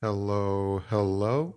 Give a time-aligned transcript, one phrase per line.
[0.00, 1.56] Hello, hello,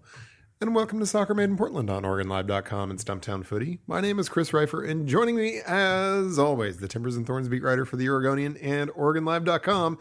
[0.60, 3.78] and welcome to Soccer Made in Portland on OregonLive.com and Stumptown Footy.
[3.86, 7.62] My name is Chris Rifer, and joining me, as always, the Timbers and Thorns beat
[7.62, 10.00] writer for the Oregonian and OregonLive.com,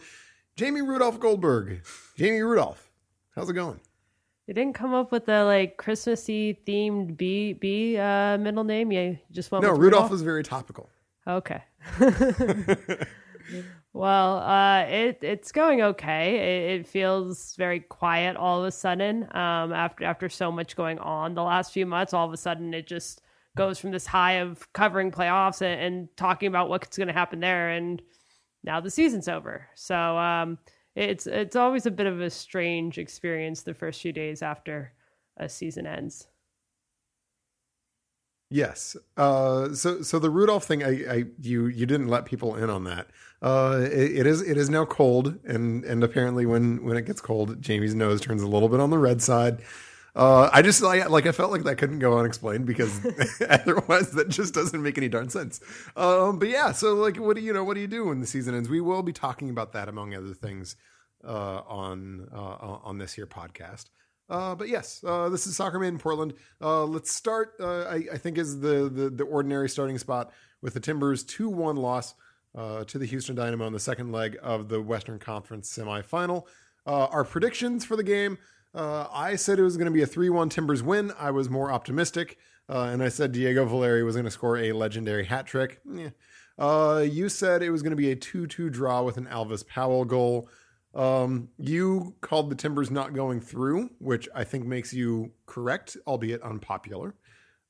[0.55, 1.83] Jamie Rudolph Goldberg.
[2.17, 2.89] Jamie Rudolph,
[3.35, 3.79] how's it going?
[4.47, 8.91] You didn't come up with a like Christmassy themed B B uh, middle name.
[8.91, 10.11] You just went No, Rudolph Rudolph.
[10.11, 10.89] was very topical.
[11.27, 11.61] Okay.
[13.93, 16.37] well, uh, it it's going okay.
[16.37, 19.23] It, it feels very quiet all of a sudden.
[19.35, 22.73] Um, after after so much going on the last few months, all of a sudden
[22.73, 23.21] it just
[23.57, 27.41] goes from this high of covering playoffs and, and talking about what's going to happen
[27.41, 28.01] there, and
[28.63, 29.67] now the season's over.
[29.75, 30.57] So um,
[30.95, 34.93] it's it's always a bit of a strange experience the first few days after
[35.37, 36.27] a season ends.
[38.49, 38.97] Yes.
[39.15, 42.83] Uh, so so the Rudolph thing, I, I you you didn't let people in on
[42.83, 43.07] that.
[43.41, 47.21] Uh, it, it is it is now cold, and and apparently when when it gets
[47.21, 49.61] cold, Jamie's nose turns a little bit on the red side.
[50.13, 52.99] Uh, I just like like I felt like that couldn't go unexplained because
[53.49, 55.59] otherwise that just doesn't make any darn sense.
[55.95, 57.63] Um, but yeah, so like what do you know?
[57.63, 58.69] What do you do when the season ends?
[58.69, 60.75] We will be talking about that among other things
[61.23, 63.85] uh, on uh, on this here podcast.
[64.29, 66.33] Uh, but yes, uh, this is Soccer Made in Portland.
[66.61, 67.53] Uh, let's start.
[67.59, 71.49] Uh, I, I think is the, the the ordinary starting spot with the Timbers two
[71.49, 72.13] one loss
[72.55, 76.45] uh, to the Houston Dynamo in the second leg of the Western Conference semifinal.
[76.85, 78.37] Uh, our predictions for the game.
[78.73, 81.11] Uh, I said it was going to be a 3 1 Timbers win.
[81.19, 82.37] I was more optimistic.
[82.69, 85.81] Uh, and I said Diego Valeri was going to score a legendary hat trick.
[86.57, 89.67] Uh, you said it was going to be a 2 2 draw with an Alvas
[89.67, 90.47] Powell goal.
[90.93, 96.41] Um, you called the Timbers not going through, which I think makes you correct, albeit
[96.41, 97.15] unpopular.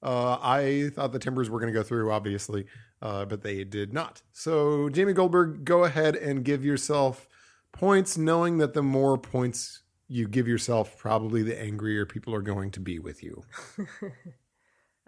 [0.03, 2.65] Uh, I thought the Timbers were going to go through, obviously,
[3.01, 4.21] uh, but they did not.
[4.31, 7.27] So, Jamie Goldberg, go ahead and give yourself
[7.71, 12.71] points, knowing that the more points you give yourself, probably the angrier people are going
[12.71, 13.43] to be with you.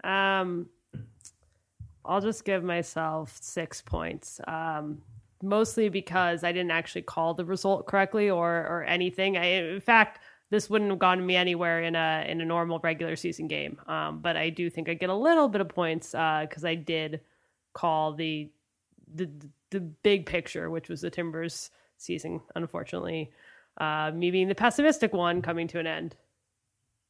[0.04, 0.66] Um,
[2.04, 4.40] I'll just give myself six points.
[4.46, 5.02] Um,
[5.42, 9.36] mostly because I didn't actually call the result correctly or or anything.
[9.36, 13.16] I, in fact, this wouldn't have gone me anywhere in a in a normal regular
[13.16, 13.80] season game.
[13.86, 16.74] Um, but I do think I get a little bit of points because uh, I
[16.74, 17.20] did
[17.74, 18.50] call the,
[19.14, 19.30] the
[19.70, 22.40] the big picture, which was the Timbers season.
[22.54, 23.30] Unfortunately,
[23.78, 26.16] uh, me being the pessimistic one coming to an end.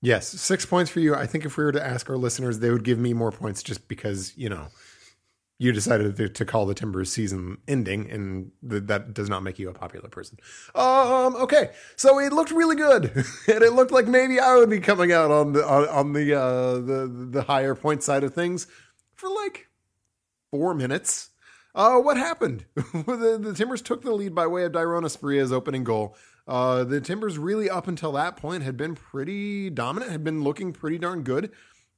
[0.00, 1.14] Yes, six points for you.
[1.14, 3.62] I think if we were to ask our listeners, they would give me more points
[3.62, 4.68] just because you know
[5.58, 9.70] you decided to, call the Timbers season ending, and th- that does not make you
[9.70, 10.38] a popular person.
[10.74, 13.04] Um, okay, so it looked really good,
[13.48, 16.34] and it looked like maybe I would be coming out on the on, on the
[16.34, 18.66] uh, the the higher point side of things
[19.14, 19.68] for like
[20.54, 21.30] four minutes.
[21.74, 22.64] Uh, what happened?
[22.76, 26.16] the, the Timbers took the lead by way of Dairon Asprilla's opening goal.
[26.46, 30.72] Uh, the Timbers really up until that point had been pretty dominant, had been looking
[30.72, 31.50] pretty darn good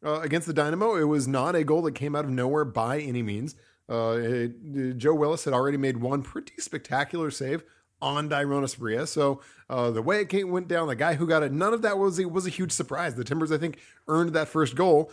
[0.02, 0.94] uh, against the Dynamo.
[0.94, 3.56] It was not a goal that came out of nowhere by any means.
[3.90, 7.62] Uh, it, Joe Willis had already made one pretty spectacular save
[8.00, 9.06] on Dyrona Sparia.
[9.06, 11.82] So uh, the way it came, went down, the guy who got it, none of
[11.82, 13.16] that was a, was a huge surprise.
[13.16, 13.78] The Timbers, I think,
[14.08, 15.12] earned that first goal.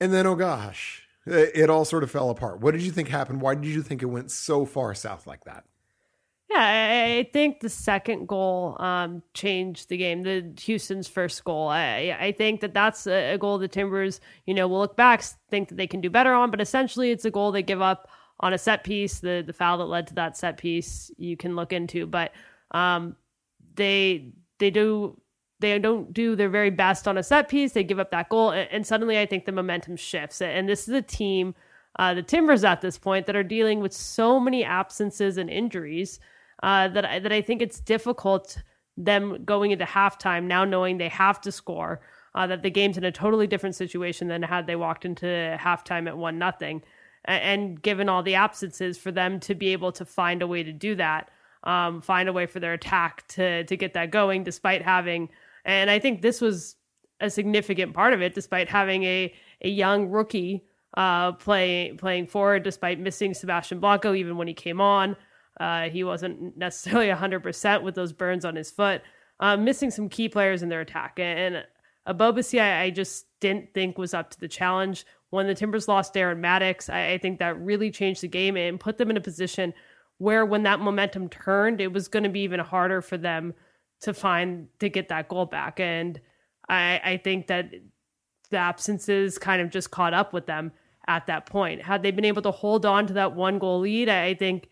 [0.00, 2.60] And then, oh gosh, it, all sort of fell apart.
[2.60, 3.40] What did you think happened?
[3.40, 5.64] Why did you think it went so far south like that?
[6.48, 10.22] Yeah, I, think the second goal um, changed the game.
[10.22, 11.68] The Houston's first goal.
[11.68, 15.68] I, I think that that's a goal the Timbers, you know, will look back, think
[15.68, 16.52] that they can do better on.
[16.52, 18.08] But essentially, it's a goal they give up
[18.38, 19.18] on a set piece.
[19.18, 22.06] The the foul that led to that set piece, you can look into.
[22.06, 22.32] But
[22.70, 23.16] um,
[23.74, 25.20] they they do
[25.60, 27.72] they don't do their very best on a set piece.
[27.72, 30.40] They give up that goal, and, and suddenly I think the momentum shifts.
[30.40, 31.54] And this is a team,
[31.98, 36.20] uh, the Timbers at this point, that are dealing with so many absences and injuries
[36.62, 38.62] uh, that I, that I think it's difficult
[38.96, 42.00] them going into halftime now knowing they have to score.
[42.34, 45.26] Uh, that the game's in a totally different situation than had they walked into
[45.58, 46.82] halftime at one nothing,
[47.24, 50.72] and, given all the absences, for them to be able to find a way to
[50.72, 51.30] do that,
[51.64, 55.30] um, find a way for their attack to to get that going, despite having,
[55.66, 56.76] and I think this was
[57.20, 60.64] a significant part of it, despite having a a young rookie
[60.96, 65.16] uh, playing playing forward, despite missing Sebastian Blanco even when he came on.
[65.60, 69.00] Uh, he wasn't necessarily 100% with those burns on his foot,
[69.40, 71.18] uh, missing some key players in their attack.
[71.18, 71.64] And,
[72.06, 75.04] Ebobisse, I, I just didn't think was up to the challenge.
[75.30, 78.78] When the Timbers lost Darren Mattocks, I, I think that really changed the game and
[78.78, 79.74] put them in a position
[80.18, 83.54] where when that momentum turned, it was going to be even harder for them
[84.00, 85.80] to find to get that goal back.
[85.80, 86.20] And
[86.68, 87.70] I, I think that
[88.50, 90.72] the absences kind of just caught up with them
[91.08, 91.82] at that point.
[91.82, 94.68] Had they been able to hold on to that one goal lead, I think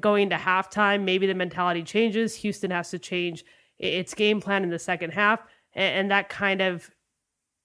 [0.00, 2.34] going into halftime, maybe the mentality changes.
[2.36, 3.44] Houston has to change
[3.78, 5.40] its game plan in the second half,
[5.74, 6.90] and, and that kind of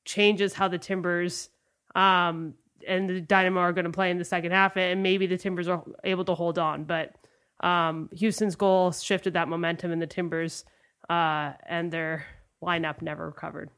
[0.05, 1.49] changes how the Timbers
[1.95, 2.53] um,
[2.87, 5.67] and the Dynamo are going to play in the second half, and maybe the Timbers
[5.67, 6.83] are able to hold on.
[6.83, 7.15] But
[7.61, 10.65] um, Houston's goal shifted that momentum, and the Timbers
[11.09, 12.25] uh, and their
[12.63, 13.69] lineup never recovered.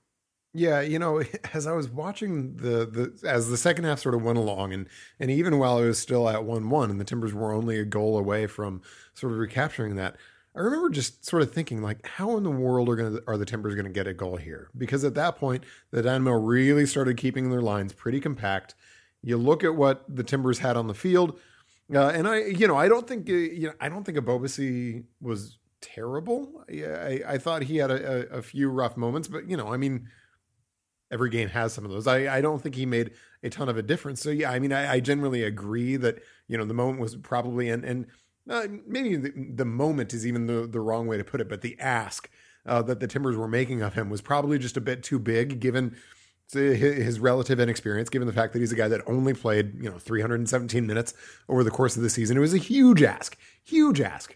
[0.53, 1.23] Yeah, you know,
[1.53, 4.87] as I was watching the the as the second half sort of went along, and
[5.19, 7.85] and even while it was still at one one, and the Timbers were only a
[7.85, 8.81] goal away from
[9.13, 10.17] sort of recapturing that,
[10.55, 13.45] I remember just sort of thinking like, how in the world are gonna are the
[13.45, 14.69] Timbers going to get a goal here?
[14.77, 18.75] Because at that point, the Dynamo really started keeping their lines pretty compact.
[19.23, 21.39] You look at what the Timbers had on the field,
[21.93, 25.05] uh, and I, you know, I don't think uh, you know, I don't think Ebobisse
[25.21, 26.63] was terrible.
[26.69, 29.77] I, I, thought he had a, a, a few rough moments, but you know, I
[29.77, 30.07] mean
[31.11, 32.07] every game has some of those.
[32.07, 33.11] I, I don't think he made
[33.43, 34.21] a ton of a difference.
[34.21, 37.69] So yeah, I mean, I, I generally agree that you know the moment was probably
[37.69, 38.07] and and
[38.49, 41.61] uh, maybe the, the, moment is even the the wrong way to put it, but
[41.61, 42.29] the ask
[42.65, 45.59] uh, that the Timbers were making of him was probably just a bit too big
[45.59, 45.95] given
[46.51, 49.99] his relative inexperience, given the fact that he's a guy that only played you know
[49.99, 51.13] 317 minutes
[51.49, 52.37] over the course of the season.
[52.37, 54.35] It was a huge ask, huge ask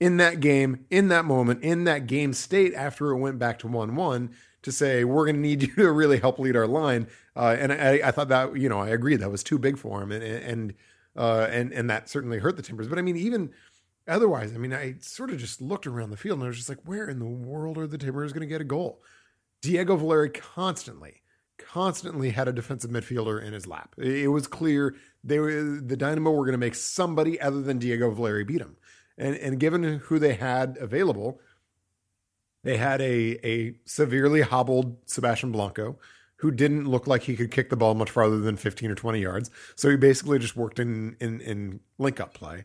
[0.00, 3.66] in that game, in that moment, in that game state after it went back to
[3.66, 4.30] one one
[4.62, 7.08] to say we're going to need you to really help lead our line.
[7.36, 10.02] Uh, and I, I, thought that you know I agree that was too big for
[10.02, 10.74] him, and and
[11.16, 12.88] uh, and and that certainly hurt the Timbers.
[12.88, 13.50] But I mean, even
[14.08, 16.68] otherwise, I mean, I sort of just looked around the field and I was just
[16.68, 19.02] like, where in the world are the Timbers going to get a goal?
[19.60, 21.22] Diego Valeri constantly,
[21.58, 23.94] constantly had a defensive midfielder in his lap.
[23.98, 28.10] It was clear they were the Dynamo were going to make somebody other than Diego
[28.10, 28.76] Valeri beat him.
[29.18, 31.40] And and given who they had available,
[32.64, 35.98] they had a a severely hobbled Sebastian Blanco
[36.36, 39.20] who didn't look like he could kick the ball much farther than 15 or 20
[39.20, 39.50] yards.
[39.74, 42.64] So he basically just worked in in, in link up play.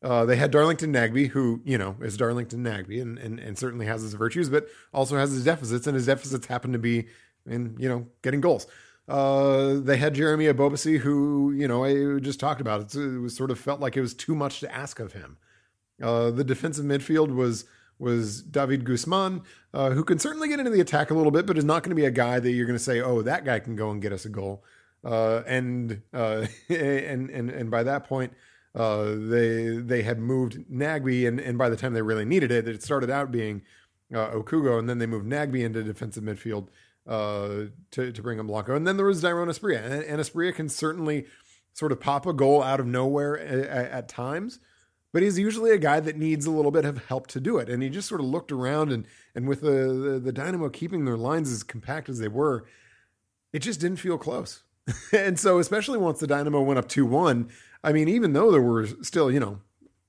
[0.00, 3.86] Uh, they had Darlington Nagbe, who you know is Darlington Nagbe, and, and and certainly
[3.86, 7.06] has his virtues, but also has his deficits, and his deficits happen to be
[7.46, 8.66] in you know getting goals.
[9.08, 12.82] Uh, they had Jeremy Ebobisse, who you know I just talked about.
[12.82, 15.38] It's, it was sort of felt like it was too much to ask of him.
[16.02, 17.64] Uh, the defensive midfield was
[17.98, 19.42] was David Guzman,
[19.72, 21.90] uh, who can certainly get into the attack a little bit, but is not going
[21.90, 24.02] to be a guy that you're going to say, "Oh, that guy can go and
[24.02, 24.64] get us a goal."
[25.04, 28.32] Uh, and uh, and and and by that point,
[28.74, 32.66] uh, they they had moved Nagbe, and and by the time they really needed it,
[32.66, 33.62] it started out being
[34.12, 36.68] uh, Okugo, and then they moved Nagbe into defensive midfield
[37.06, 37.70] to
[38.12, 41.26] to bring in Blanco, and then there was Dairon Asprilla, and, and Asprilla can certainly
[41.74, 44.60] sort of pop a goal out of nowhere at, at times
[45.14, 47.68] but he's usually a guy that needs a little bit of help to do it.
[47.68, 51.04] And he just sort of looked around and and with the, the, the Dynamo keeping
[51.04, 52.64] their lines as compact as they were,
[53.52, 54.64] it just didn't feel close.
[55.12, 57.48] and so especially once the Dynamo went up 2-1,
[57.84, 59.60] I mean even though there were still, you know,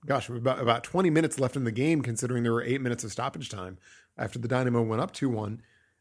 [0.08, 3.12] gosh, about about 20 minutes left in the game considering there were 8 minutes of
[3.12, 3.78] stoppage time
[4.18, 5.60] after the Dynamo went up 2-1,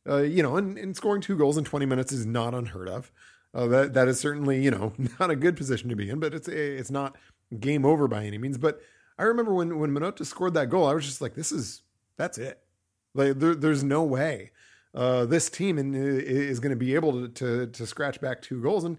[0.08, 3.12] uh, you know, and, and scoring two goals in 20 minutes is not unheard of.
[3.52, 6.32] Uh, that that is certainly you know not a good position to be in, but
[6.32, 7.16] it's it's not
[7.60, 8.56] game over by any means.
[8.56, 8.80] But
[9.19, 11.82] I remember when when Manotas scored that goal, I was just like, this is
[12.16, 12.61] that's it.
[13.14, 14.50] Like there, there's no way
[14.94, 18.62] uh, this team in, is going to be able to, to to scratch back two
[18.62, 18.84] goals.
[18.84, 18.99] And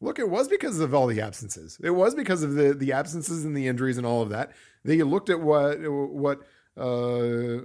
[0.00, 1.78] look, it was because of all the absences.
[1.82, 4.52] It was because of the the absences and the injuries and all of that.
[4.84, 6.40] They looked at what what
[6.76, 7.60] uh,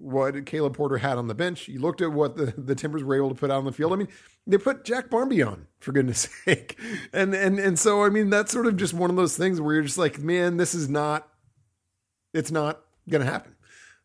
[0.00, 1.68] what Caleb Porter had on the bench.
[1.68, 3.92] You looked at what the, the Timbers were able to put out on the field.
[3.92, 4.08] I mean,
[4.46, 6.78] they put Jack Barmby on for goodness sake,
[7.12, 9.74] and and and so I mean that's sort of just one of those things where
[9.74, 11.28] you're just like, man, this is not
[12.36, 13.54] it's not going to happen.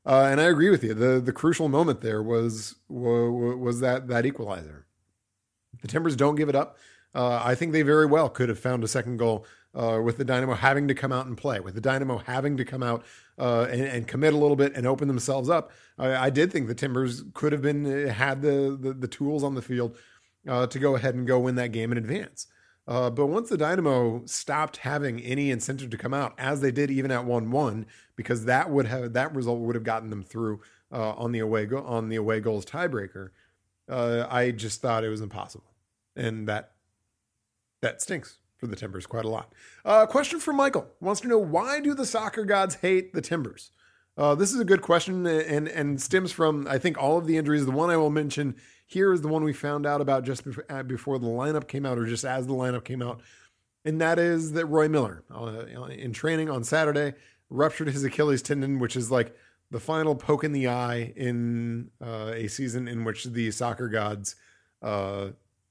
[0.06, 0.94] Uh, and I agree with you.
[0.94, 4.86] the The crucial moment there was was that that equalizer.
[5.82, 6.78] The Timbers don't give it up.
[7.14, 9.46] Uh, I think they very well could have found a second goal
[9.76, 12.66] uh, with the Dynamo having to come out and play, with the Dynamo having to
[12.66, 13.04] come out
[13.38, 15.72] uh, and, and, commit a little bit and open themselves up.
[15.98, 19.56] I, I, did think the Timbers could have been had the the, the tools on
[19.56, 19.98] the field
[20.48, 22.48] uh, to go ahead and go win that game in advance.
[22.88, 26.90] Uh, but once the Dynamo stopped having any incentive to come out, as they did
[26.90, 27.86] even at one-one,
[28.16, 30.62] because that would have that result would have gotten them through
[30.92, 33.30] uh, on the away go- on the away goals tiebreaker.
[33.88, 35.72] Uh, I just thought it was impossible,
[36.16, 36.72] and that
[37.82, 39.54] that stinks for the Timbers quite a lot.
[39.86, 43.72] Uh, question from Michael wants to know why do the soccer gods hate the Timbers?
[44.18, 47.38] Uh, this is a good question and and stems from I think all of the
[47.38, 47.66] injuries.
[47.66, 48.56] The one I will mention
[48.92, 52.06] here is the one we found out about just before, the lineup came out, or
[52.06, 53.22] just as the lineup came out,
[53.86, 57.14] and that is that Roy Miller uh, in training on Saturday
[57.50, 59.36] ruptured his Achilles tendon, which is like
[59.72, 64.36] the final poke in the eye in uh, a season in which the soccer gods
[64.82, 65.30] uh,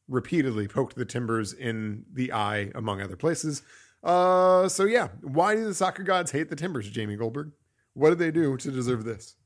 [0.08, 3.62] repeatedly poked the Timbers in the eye, among other places.
[4.02, 7.52] Uh, so yeah, why do the soccer gods hate the Timbers, Jamie Goldberg?
[7.92, 9.36] What did they do to deserve this?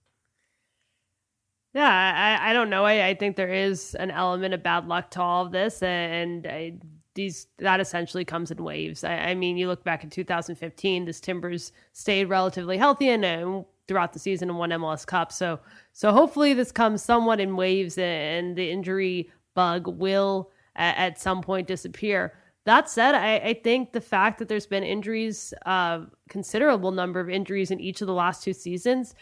[1.74, 2.84] Yeah, I, I don't know.
[2.84, 6.46] I, I think there is an element of bad luck to all of this, and
[6.46, 6.74] I,
[7.14, 9.02] these that essentially comes in waves.
[9.02, 13.64] I, I, mean, you look back in 2015, this Timbers stayed relatively healthy and, and
[13.88, 15.32] throughout the season and won MLS Cup.
[15.32, 15.58] So,
[15.92, 21.42] so hopefully this comes somewhat in waves, and the injury bug will at, at some
[21.42, 22.34] point disappear.
[22.66, 27.28] That said, I, I, think the fact that there's been injuries, uh, considerable number of
[27.28, 29.14] injuries in each of the last two seasons,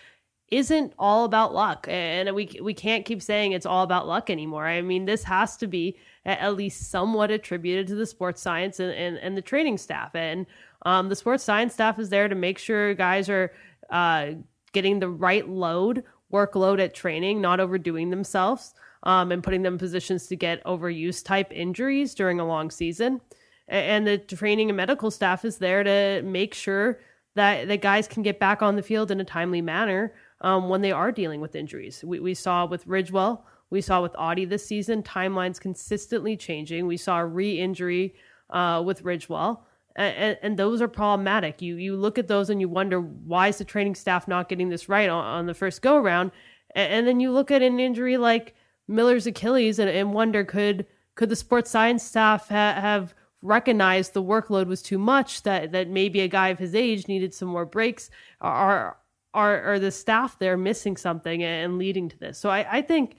[0.53, 1.87] isn't all about luck.
[1.89, 4.67] And we we can't keep saying it's all about luck anymore.
[4.67, 8.93] I mean, this has to be at least somewhat attributed to the sports science and,
[8.93, 10.15] and, and the training staff.
[10.15, 10.47] And
[10.85, 13.53] um, the sports science staff is there to make sure guys are
[13.91, 14.33] uh,
[14.73, 19.79] getting the right load, workload at training, not overdoing themselves, um, and putting them in
[19.79, 23.23] positions to get overuse type injuries during a long season.
[23.69, 27.01] And the training and medical staff is there to make sure
[27.35, 30.13] that the guys can get back on the field in a timely manner
[30.43, 32.05] um, when they are dealing with injuries.
[32.05, 36.87] We, we saw with Ridgewell, we saw with Adi this season, timelines consistently changing.
[36.87, 38.15] We saw a re injury
[38.51, 39.61] uh, with Ridgewell.
[39.97, 41.61] And, and, those are problematic.
[41.61, 44.71] You you look at those and you wonder why is the training staff not getting
[44.71, 46.33] this right on, on the first go around,
[46.75, 48.55] and, and, then you look at an injury like
[48.89, 54.23] Miller's Achilles and, and wonder could could the sports science staff ha- have recognized the
[54.23, 57.67] workload was too much that that maybe a guy of his age needed some more
[57.67, 58.09] breaks
[58.41, 58.97] are
[59.35, 62.39] are are the staff there missing something and leading to this.
[62.39, 63.17] So I, I think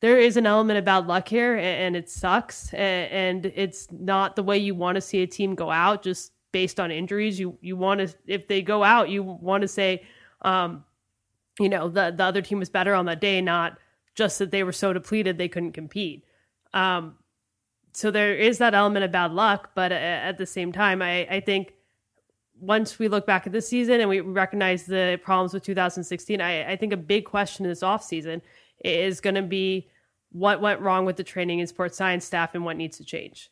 [0.00, 4.44] there is an element of bad luck here, and, it sucks, and it's not the
[4.44, 7.38] way you want to see a team go out just based on injuries.
[7.38, 10.04] You you want to if they go out, you want to say,
[10.42, 10.84] um,
[11.58, 13.78] you know, the the other team was better on that day, not
[14.14, 16.24] just that they were so depleted they couldn't compete.
[16.72, 17.16] Um,
[17.92, 21.26] so there is that element of bad luck, but uh, at the same time, I
[21.26, 21.72] I think
[22.60, 26.72] once we look back at this season and we recognize the problems with 2016, I,
[26.72, 28.40] I think a big question this offseason
[28.84, 29.88] is going to be
[30.30, 33.50] what went wrong with the training and sports science staff and what needs to change.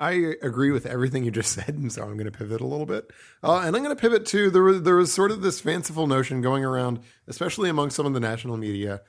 [0.00, 2.86] I agree with everything you just said, and so I'm going to pivot a little
[2.86, 3.10] bit.
[3.42, 6.06] Uh, and I'm going to pivot to there was, there was sort of this fanciful
[6.06, 9.02] notion going around, especially among some of the national media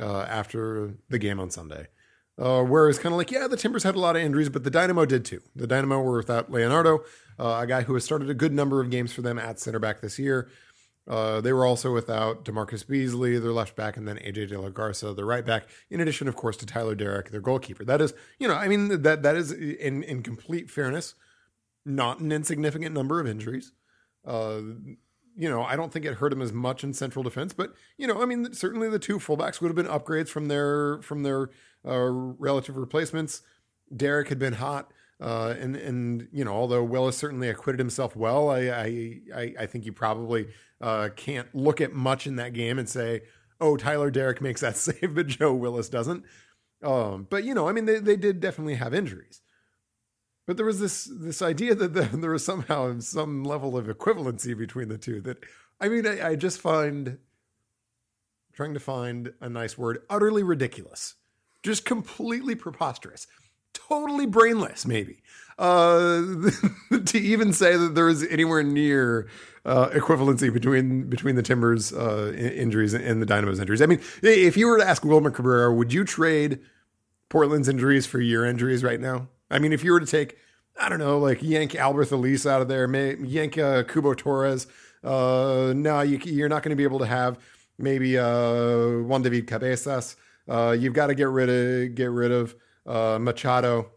[0.00, 1.88] uh, after the game on Sunday,
[2.38, 4.70] uh, where kind of like, yeah, the Timbers had a lot of injuries, but the
[4.70, 5.40] Dynamo did too.
[5.54, 7.04] The Dynamo were without Leonardo,
[7.38, 9.78] uh, a guy who has started a good number of games for them at center
[9.78, 10.48] back this year.
[11.06, 14.70] Uh, they were also without DaMarcus Beasley, their left back, and then AJ De La
[14.70, 15.68] Garza, their right back.
[15.90, 17.84] In addition, of course, to Tyler Deric, their goalkeeper.
[17.84, 21.14] That is, you know, I mean that that is in in complete fairness,
[21.84, 23.72] not an insignificant number of injuries.
[24.26, 24.60] Uh,
[25.36, 28.06] you know, I don't think it hurt him as much in central defense, but you
[28.06, 31.50] know, I mean, certainly the two fullbacks would have been upgrades from their from their
[31.86, 33.42] uh, relative replacements.
[33.94, 34.90] Deric had been hot.
[35.20, 39.86] Uh, and and you know, although Willis certainly acquitted himself well, I I I, think
[39.86, 40.48] you probably
[40.80, 43.22] uh, can't look at much in that game and say,
[43.60, 46.24] oh, Tyler Deric makes that save, but Joe Willis doesn't.
[46.82, 49.40] Um, but you know, I mean, they they did definitely have injuries.
[50.46, 54.56] But there was this this idea that the, there was somehow some level of equivalency
[54.56, 55.20] between the two.
[55.20, 55.38] That
[55.80, 57.18] I mean, I, I just find
[58.52, 61.14] trying to find a nice word utterly ridiculous,
[61.64, 63.26] just completely preposterous
[63.74, 65.18] totally brainless, maybe,
[65.58, 66.22] uh,
[67.04, 69.28] to even say that there is anywhere near
[69.64, 73.82] uh, equivalency between between the Timbers uh, injuries and the Dynamo's injuries.
[73.82, 76.60] I mean, if you were to ask Wilmer Cabrera, would you trade
[77.28, 79.28] Portland's injuries for your injuries right now?
[79.50, 80.38] I mean, if you were to take,
[80.80, 82.88] I don't know, like yank Alberth Elis out of there,
[83.24, 84.66] yank uh, Cubo Torres,
[85.02, 87.38] uh, no, you, are not going to be able to have
[87.78, 90.16] maybe uh, Juan David Cabezas.
[90.48, 92.54] Uh, you've got to get rid of get rid of
[92.86, 93.90] uh, Machado,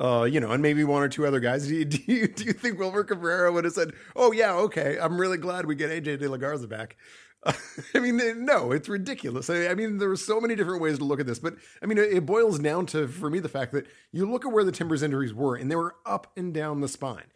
[0.00, 1.66] uh, you know, and maybe one or two other guys.
[1.68, 4.98] Do you, do you, do you think Wilmer Cabrera would have said, "Oh yeah, okay,
[5.00, 6.96] I'm really glad we get AJ De La Garza back"?
[7.94, 9.50] I mean, no, it's ridiculous.
[9.50, 11.86] I, I, mean, there are so many different ways to look at this, but I
[11.86, 14.62] mean, it, it boils down to, for me, the fact that you look at where
[14.62, 17.32] the Timbers injuries were, and they were up and down the spine.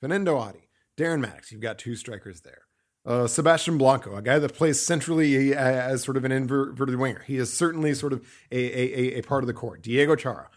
[0.00, 2.62] Fernando Adi, Darren Mattocks, you've got two strikers there.
[3.06, 7.22] Uh, Sebastian Blanco, a guy that plays centrally as sort of an inverted winger.
[7.26, 9.78] He is certainly sort of a, a, a part of the core.
[9.78, 10.50] Diego Chara,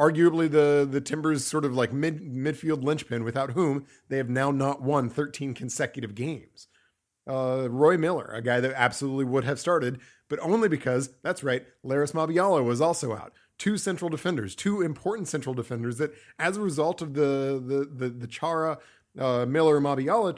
[0.00, 4.50] arguably the, the Timbers' sort of like mid midfield linchpin, without whom they have now
[4.50, 6.66] not won 13 consecutive games.
[7.28, 11.66] Uh, Roy Miller, a guy that absolutely would have started, but only because, that's right,
[11.84, 13.32] Larrys Mabiala was also out.
[13.58, 18.10] Two central defenders, two important central defenders that, as a result of the the the,
[18.10, 18.78] the Chara
[19.18, 20.34] uh, Miller Mabiala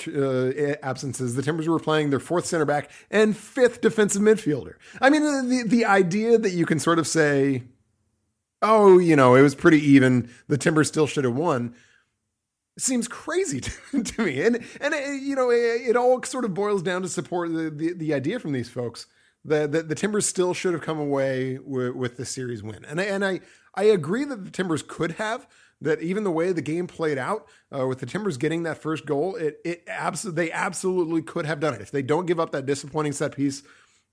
[0.73, 4.75] uh, absences, the Timbers were playing their fourth center back and fifth defensive midfielder.
[5.01, 7.65] I mean, the, the, the idea that you can sort of say,
[8.63, 11.75] oh, you know, it was pretty even, the Timbers still should have won,
[12.79, 13.61] seems crazy
[13.93, 14.43] to, to me.
[14.43, 17.71] And, and it, you know, it, it, all sort of boils down to support the,
[17.71, 19.07] the, the idea from these folks
[19.45, 22.85] that, the, the Timbers still should have come away with, with the series win.
[22.85, 23.41] And I, and I,
[23.75, 25.47] I agree that the Timbers could have,
[25.81, 29.07] that even the way the game played out uh, with the Timbers getting that first
[29.07, 31.81] goal, it, it absolutely, they absolutely could have done it.
[31.81, 33.63] If they don't give up that disappointing set piece,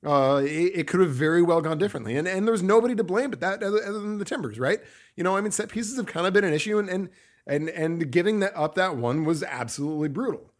[0.05, 2.15] uh, it, it, could have very well gone differently.
[2.15, 4.79] And, and there's nobody to blame but that other, other than the Timbers, right?
[5.15, 7.09] You know, I mean, set pieces have kind of been an issue and, and,
[7.47, 10.51] and, and giving that up that one was absolutely brutal.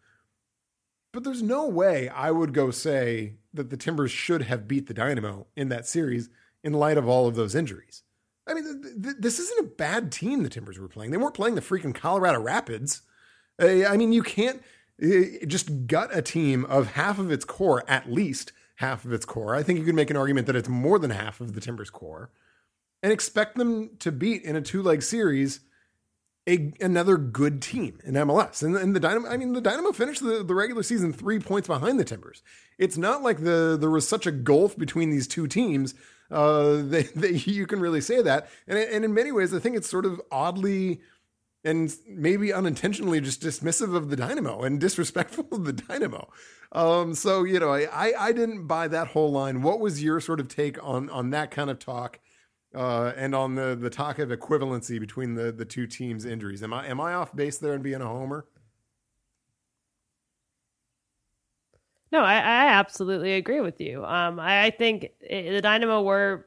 [1.12, 4.94] But there's no way I would go say that the Timbers should have beat the
[4.94, 6.30] Dynamo in that series
[6.64, 8.04] in light of all of those injuries.
[8.48, 11.12] I mean, th- th- this isn't a bad team the Timbers were playing.
[11.12, 13.02] They weren't playing the freaking Colorado Rapids.
[13.62, 14.62] Uh, I mean, you can't
[15.04, 19.26] uh, just gut a team of half of its core, at least half of its
[19.26, 19.56] core.
[19.56, 21.90] I think you could make an argument that it's more than half of the Timbers
[21.90, 22.30] core
[23.02, 25.62] and expect them to beat in a two leg series
[26.48, 28.62] a, another good team in MLS.
[28.62, 31.68] And, and, the Dynamo, I mean, the Dynamo finished the, the regular season three points
[31.68, 32.44] behind the Timbers.
[32.78, 35.96] It's not like the there was such a gulf between these two teams
[36.32, 38.50] uh, that, that you can really say that.
[38.68, 41.02] And, and in many ways, I think it's sort of oddly
[41.64, 46.30] and maybe unintentionally just dismissive of the Dynamo and disrespectful of the Dynamo.
[46.72, 49.62] Um, so you know, I I didn't buy that whole line.
[49.62, 52.20] What was your sort of take on on that kind of talk?
[52.76, 56.62] uh, and on the the talk of equivalency between the the two teams' injuries.
[56.62, 58.46] Am I am I off base there and being a homer?
[62.16, 64.06] No, I, I absolutely agree with you.
[64.06, 66.46] Um, I, I think it, the Dynamo were,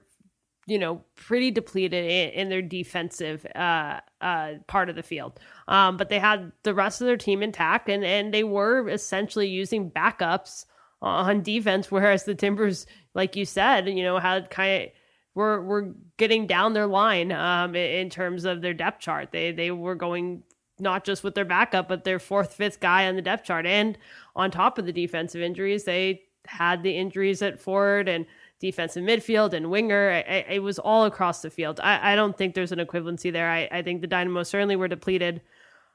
[0.66, 5.98] you know, pretty depleted in, in their defensive uh, uh, part of the field, um,
[5.98, 9.90] but they had the rest of their team intact, and and they were essentially using
[9.90, 10.64] backups
[11.02, 14.90] on defense, whereas the Timbers, like you said, you know, had kind of
[15.34, 19.32] were were getting down their line um, in terms of their depth chart.
[19.32, 20.44] They they were going
[20.80, 23.66] not just with their backup, but their fourth, fifth guy on the depth chart.
[23.66, 23.98] And
[24.36, 28.26] on top of the defensive injuries, they had the injuries at forward and
[28.60, 30.10] defensive midfield and winger.
[30.10, 31.80] I, I, it was all across the field.
[31.80, 33.50] I, I, don't think there's an equivalency there.
[33.50, 35.42] I, think the Dynamo certainly were depleted.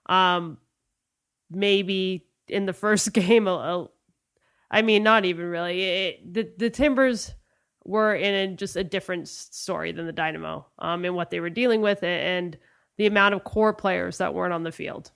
[0.05, 0.57] Um,
[1.49, 3.89] maybe in the first game, a, a,
[4.71, 5.84] I mean, not even really.
[5.84, 7.34] It, the the Timbers
[7.86, 11.49] were in a, just a different story than the Dynamo um, and what they were
[11.49, 12.57] dealing with and
[12.97, 15.12] the amount of core players that weren't on the field.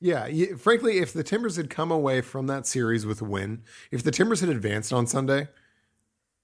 [0.00, 4.02] Yeah, frankly, if the Timbers had come away from that series with a win, if
[4.02, 5.48] the Timbers had advanced on Sunday,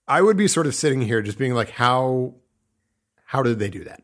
[0.09, 2.35] I would be sort of sitting here just being like, how
[3.27, 4.03] how did they do that?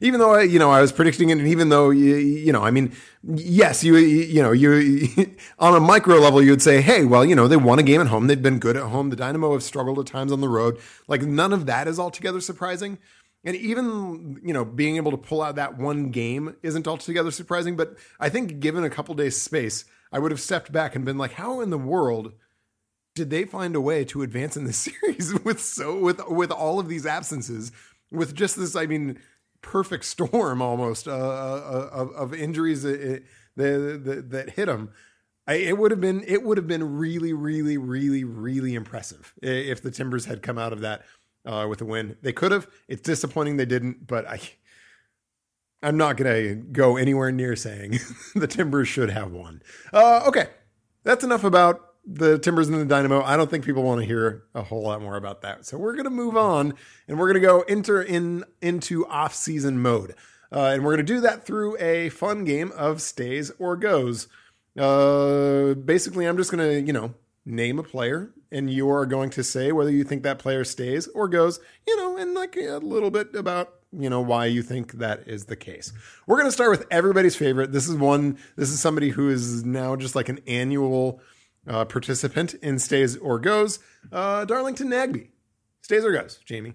[0.00, 2.62] even though I, you know, I was predicting it, and even though you, you know,
[2.62, 2.92] I mean,
[3.22, 5.08] yes, you, you know, you
[5.58, 8.00] on a micro level, you would say, hey, well, you know, they won a game
[8.00, 9.10] at home, they've been good at home.
[9.10, 10.78] The Dynamo have struggled at times on the road.
[11.06, 12.98] Like none of that is altogether surprising.
[13.44, 17.76] And even, you know, being able to pull out that one game isn't altogether surprising.
[17.76, 21.18] But I think given a couple days space, I would have stepped back and been
[21.18, 22.32] like, how in the world
[23.14, 26.80] did they find a way to advance in this series with so with with all
[26.80, 27.70] of these absences
[28.10, 29.16] with just this i mean
[29.64, 33.22] perfect storm almost uh, uh, of, of, injuries that,
[33.56, 34.90] that, that hit them.
[35.46, 39.82] I, it would have been it would have been really really really really impressive if
[39.82, 41.04] the Timbers had come out of that
[41.44, 42.16] uh, with a win.
[42.22, 42.68] They could have.
[42.88, 44.40] It's disappointing they didn't, but I
[45.82, 47.98] I'm not gonna go anywhere near saying
[48.34, 49.62] the Timbers should have won.
[49.92, 50.48] Uh, okay,
[51.02, 53.22] that's enough about the Timbers and the Dynamo.
[53.22, 55.66] I don't think people want to hear a whole lot more about that.
[55.66, 56.74] So we're to move on
[57.08, 60.14] and we're to go enter in into off-season mode.
[60.52, 64.28] Uh, and we're to do that through a fun game of stays or goes.
[64.78, 69.42] Uh, basically, I'm just to, you know, name a player and you are going to
[69.42, 73.10] say whether you think that player stays or goes, you know, and like a little
[73.10, 75.92] bit about you know why you think that is the case.
[76.26, 77.72] We're going to start with everybody's favorite.
[77.72, 78.38] This is one.
[78.56, 81.20] This is somebody who is now just like an annual
[81.66, 83.80] uh, participant in stays or goes,
[84.12, 85.28] uh, Darlington Nagbe.
[85.82, 86.74] Stays or goes, Jamie?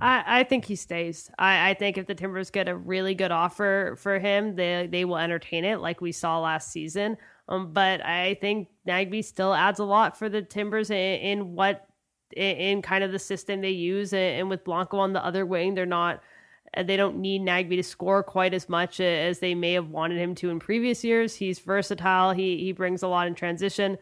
[0.00, 1.30] I, I think he stays.
[1.38, 5.04] I, I think if the Timbers get a really good offer for him, they they
[5.04, 7.16] will entertain it like we saw last season.
[7.48, 11.86] Um, but I think Nagbe still adds a lot for the Timbers in, in what
[12.32, 15.74] in, in, kind of the system they use, and with Blanco on the other wing,
[15.74, 16.22] they're not
[16.84, 20.34] they don't need Nagbe to score quite as much as they may have wanted him
[20.36, 21.34] to in previous years.
[21.34, 22.32] He's versatile.
[22.32, 23.96] He he brings a lot in transition.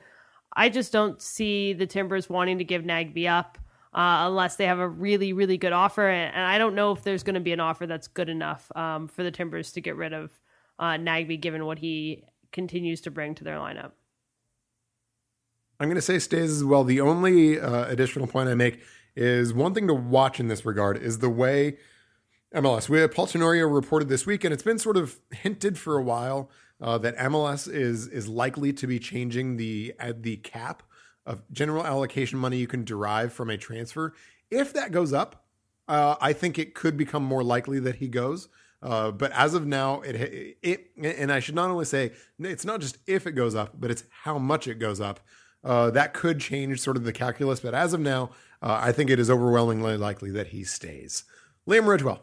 [0.56, 3.58] I just don't see the Timbers wanting to give Nagbe up
[3.92, 7.02] uh, unless they have a really really good offer, and, and I don't know if
[7.02, 9.96] there's going to be an offer that's good enough um, for the Timbers to get
[9.96, 10.32] rid of
[10.78, 12.24] uh, Nagbe, given what he
[12.54, 13.92] continues to bring to their lineup.
[15.78, 16.84] I'm going to say stays as well.
[16.84, 18.80] The only uh, additional point I make
[19.14, 21.76] is one thing to watch in this regard is the way
[22.54, 22.88] MLS.
[22.88, 26.50] We Paul Tenorio reported this week, and it's been sort of hinted for a while
[26.80, 30.84] uh, that MLS is is likely to be changing the uh, the cap
[31.26, 34.14] of general allocation money you can derive from a transfer.
[34.50, 35.44] If that goes up,
[35.88, 38.48] uh, I think it could become more likely that he goes.
[38.84, 42.82] Uh, but as of now, it it and I should not only say it's not
[42.82, 45.20] just if it goes up, but it's how much it goes up.
[45.64, 48.28] Uh, that could change sort of the calculus, but as of now,
[48.60, 51.24] uh, I think it is overwhelmingly likely that he stays.
[51.66, 52.20] Liam Ridgewell.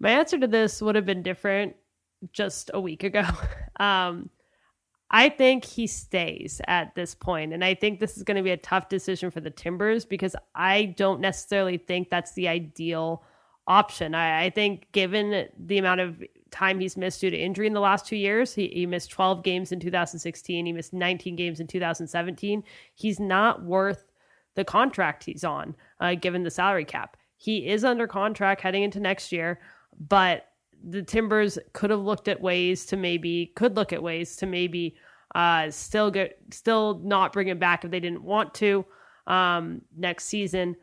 [0.00, 1.76] My answer to this would have been different
[2.32, 3.24] just a week ago.
[3.80, 4.30] Um,
[5.08, 8.50] I think he stays at this point, and I think this is going to be
[8.50, 13.22] a tough decision for the Timbers because I don't necessarily think that's the ideal
[13.68, 14.14] option.
[14.14, 17.80] I, I, think, given the amount of time he's missed due to injury in the
[17.80, 21.66] last two years, he, he missed 12 games in 2016, he missed 19 games in
[21.66, 22.64] 2017.
[22.94, 24.10] He's not worth
[24.54, 27.16] the contract he's on, uh, given the salary cap.
[27.36, 29.60] He is under contract heading into next year,
[30.08, 30.46] but
[30.82, 34.96] the Timbers could have looked at ways to maybe could look at ways to maybe
[35.34, 38.84] uh, still get still not bring him back if they didn't want to
[39.26, 40.74] um, next season.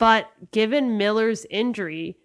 [0.00, 2.16] But given Miller's injury,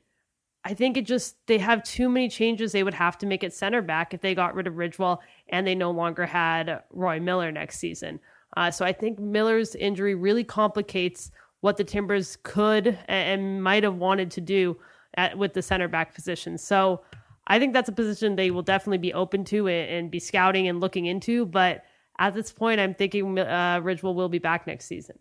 [0.64, 3.54] I think it just they have too many changes they would have to make at
[3.54, 7.52] center back if they got rid of Ridgewell and they no longer had Roy Miller
[7.52, 8.22] next season.
[8.56, 13.84] Uh, so I think Miller's injury really complicates what the Timbers could and, and might
[13.84, 14.78] have wanted to do
[15.16, 16.58] at, with the center back position.
[16.58, 17.02] So
[17.48, 20.70] I think that's a position they will definitely be open to and, and be scouting
[20.70, 21.46] and looking into.
[21.46, 21.84] But
[22.20, 25.20] at this point, I'm thinking uh, Ridgewell will be back next season.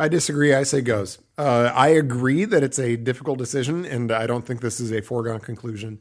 [0.00, 0.54] I disagree.
[0.54, 1.18] I say goes.
[1.36, 5.02] Uh, I agree that it's a difficult decision, and I don't think this is a
[5.02, 6.00] foregone conclusion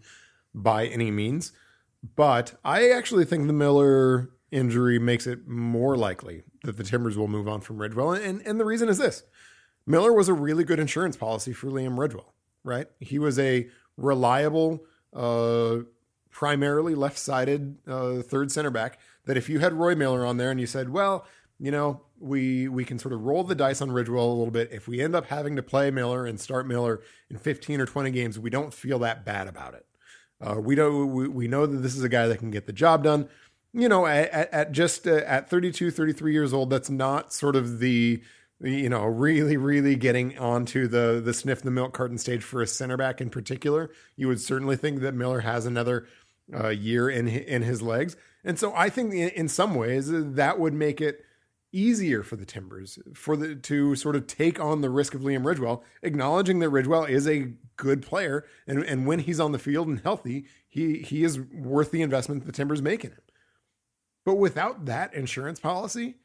[0.55, 1.51] by any means.
[2.15, 7.27] But I actually think the Miller injury makes it more likely that the Timbers will
[7.27, 8.23] move on from Ridgewell.
[8.23, 9.23] And, and the reason is this
[9.85, 12.31] Miller was a really good insurance policy for Liam Ridgewell,
[12.63, 12.87] right?
[13.01, 14.79] He was a reliable,
[15.13, 15.79] uh,
[16.29, 20.51] primarily left sided uh, third center back that if you had Roy Miller on there
[20.51, 21.25] and you said, well,
[21.59, 24.69] you know, we we can sort of roll the dice on Ridgewell a little bit.
[24.71, 28.11] If we end up having to play Miller and start Miller in 15 or 20
[28.11, 29.85] games, we don't feel that bad about it.
[30.41, 32.73] Uh, we know we, we know that this is a guy that can get the
[32.73, 33.27] job done.
[33.73, 37.79] You know, at, at just uh, at 32, 33 years old, that's not sort of
[37.79, 38.21] the
[38.61, 42.67] you know really really getting onto the the sniff the milk carton stage for a
[42.67, 43.91] center back in particular.
[44.15, 46.07] You would certainly think that Miller has another
[46.53, 50.57] uh, year in in his legs, and so I think in, in some ways that
[50.57, 51.25] would make it
[51.71, 55.43] easier for the Timbers for the to sort of take on the risk of Liam
[55.43, 59.87] Ridgewell, acknowledging that Ridgewell is a good player and and when he's on the field
[59.87, 63.21] and healthy, he he is worth the investment the Timbers make in him.
[64.25, 66.15] But without that insurance policy,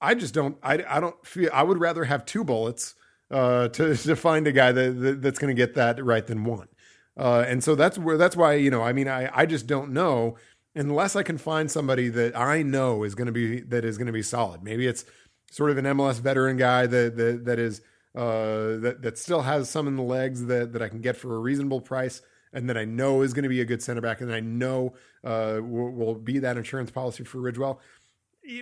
[0.00, 2.94] I just don't I I don't feel I would rather have two bullets
[3.30, 6.44] uh, to to find a guy that, that that's going to get that right than
[6.44, 6.68] one.
[7.16, 9.92] Uh, and so that's where that's why you know I mean I I just don't
[9.92, 10.36] know
[10.74, 14.06] unless I can find somebody that I know is going to be that is going
[14.06, 14.62] to be solid.
[14.62, 15.04] Maybe it's
[15.50, 17.80] sort of an MLS veteran guy that that that is
[18.14, 21.34] uh, that that still has some in the legs that that I can get for
[21.34, 22.22] a reasonable price.
[22.54, 24.40] And that I know is going to be a good center back, and that I
[24.40, 24.92] know
[25.24, 27.78] uh, will, will be that insurance policy for Ridgewell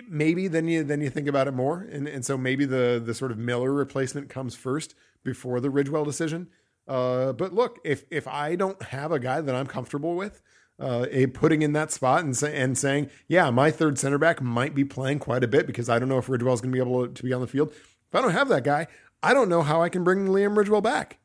[0.07, 3.13] maybe then you then you think about it more and and so maybe the the
[3.13, 6.47] sort of Miller replacement comes first before the Ridgewell decision
[6.87, 10.41] uh, but look if if I don't have a guy that I'm comfortable with
[10.81, 14.41] uh, a putting in that spot and, say, and saying, yeah, my third center back
[14.41, 16.75] might be playing quite a bit because I don't know if Ridgewell is going to
[16.75, 17.69] be able to, to, be on the field.
[17.71, 18.87] If I don't have that guy,
[19.21, 21.19] I don't know how I can bring Liam Ridgewell back.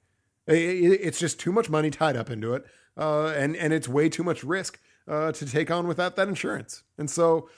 [0.46, 2.64] It, it, it's just too much money tied up into it,
[2.96, 6.84] uh, and and it's way too much risk uh, to take on without that insurance.
[6.98, 7.48] And so,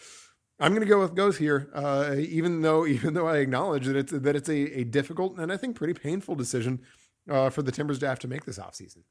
[0.60, 3.96] I'm going to go with goes here, uh, even though even though I acknowledge that
[3.96, 6.80] it's that it's a, a difficult and I think pretty painful decision
[7.28, 9.02] uh, for the Timbers to have to make this offseason.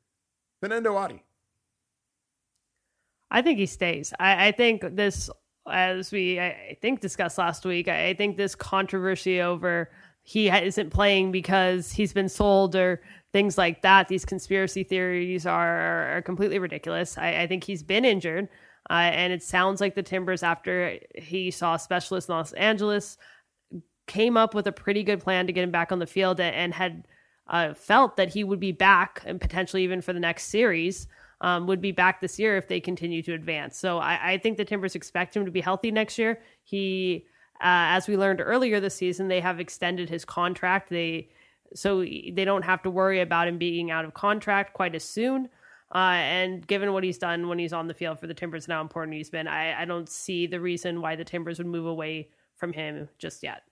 [0.59, 1.23] Fernando Adi.
[3.29, 4.13] I think he stays.
[4.19, 5.29] I, I think this,
[5.69, 9.89] as we I think discussed last week, I, I think this controversy over
[10.23, 14.09] he isn't playing because he's been sold or things like that.
[14.09, 17.17] These conspiracy theories are, are completely ridiculous.
[17.17, 18.49] I, I, think he's been injured,
[18.89, 23.17] uh, and it sounds like the Timbers, after he saw a specialist in Los Angeles,
[24.07, 26.53] came up with a pretty good plan to get him back on the field and,
[26.53, 27.07] and had
[27.47, 31.07] uh, felt that he would be back and potentially even for the next series
[31.41, 33.77] um, would be back this year if they continue to advance.
[33.77, 36.41] So I, I think the Timbers expect him to be healthy next year.
[36.63, 40.89] He, uh, as we learned earlier this season, they have extended his contract.
[40.89, 41.29] They
[41.75, 45.49] so they don't have to worry about him being out of contract quite as soon.
[45.93, 48.73] Uh, and given what he's done when he's on the field for the Timbers and
[48.73, 51.85] how important he's been, I, I don't see the reason why the Timbers would move
[51.85, 53.63] away from him just yet.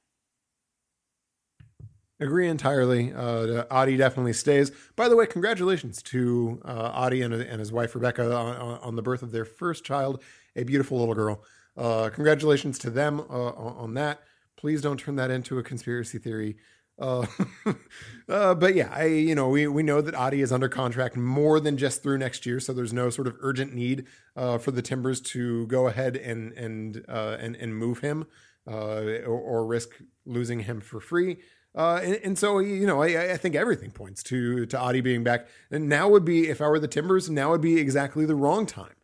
[2.20, 3.14] Agree entirely.
[3.14, 4.72] Uh, Adi definitely stays.
[4.96, 9.02] By the way, congratulations to uh, Adi and, and his wife Rebecca on, on, the
[9.02, 10.24] birth of their first child,
[10.56, 11.44] a beautiful little girl.
[11.78, 14.22] uh, congratulations to them uh, on that.
[14.56, 16.56] Please don't turn that into a conspiracy theory.
[16.98, 17.26] Uh,
[18.30, 21.60] uh, but yeah, I, you know, we, we know that Adi is under contract more
[21.60, 25.20] than just through next year, so there's no sort of urgent need for the Timbers
[25.20, 28.26] to go ahead and and and and move him
[28.66, 29.90] or, or, risk
[30.26, 31.38] losing him for free.
[31.76, 35.26] Uh, and, and, so you know, I, I, think everything points to to Adi being
[35.26, 35.48] back.
[35.70, 38.66] And now would be, if I were the Timbers, now would be exactly the wrong
[38.66, 38.96] time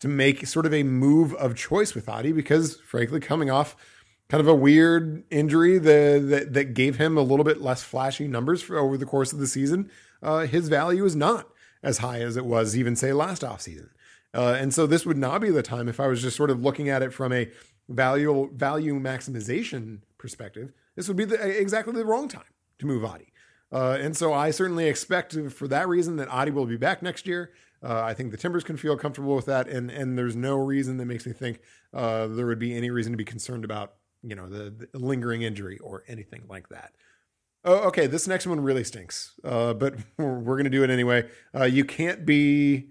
[0.00, 3.76] to make sort of a move of choice with Adi because, frankly, coming off
[4.28, 8.28] kind of a weird injury that, that, that gave him a little bit less flashy
[8.28, 9.90] numbers for, over the course of the season,
[10.22, 11.48] uh, his value is not
[11.82, 13.88] as high as it was even say last offseason.
[14.34, 16.62] Uh, and so this would not be the time if I was just sort of
[16.62, 17.50] looking at it from a
[17.88, 20.72] value value maximization perspective.
[20.98, 22.42] This would be the, exactly the wrong time
[22.80, 23.32] to move Adi.
[23.70, 27.24] Uh, and so I certainly expect for that reason that Adi will be back next
[27.24, 27.52] year.
[27.80, 30.96] Uh, I think the Timbers can feel comfortable with that, and and there's no reason
[30.96, 31.60] that makes me think
[31.94, 35.42] uh, there would be any reason to be concerned about you know the, the lingering
[35.42, 36.90] injury or anything like that.
[37.64, 38.08] Oh, okay.
[38.08, 41.28] This next one really stinks, uh, but we're, we're going to do it anyway.
[41.54, 42.88] Uh, you can't be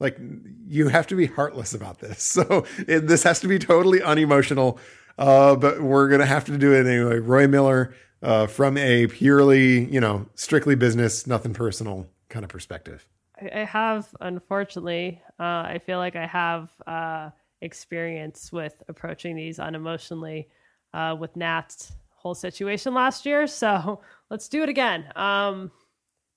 [0.00, 0.18] like
[0.66, 2.22] you have to be heartless about this.
[2.48, 4.78] So it, this has to be totally unemotional.
[5.18, 7.18] Uh, but we're going to have to do it anyway.
[7.18, 13.06] Roy Miller, uh, from a purely, you know, strictly business, nothing personal kind of perspective.
[13.40, 20.46] I have, unfortunately, uh, I feel like I have uh, experience with approaching these unemotionally
[20.92, 23.46] uh, with Nat's whole situation last year.
[23.58, 24.00] So
[24.30, 25.06] let's do it again.
[25.16, 25.70] Um,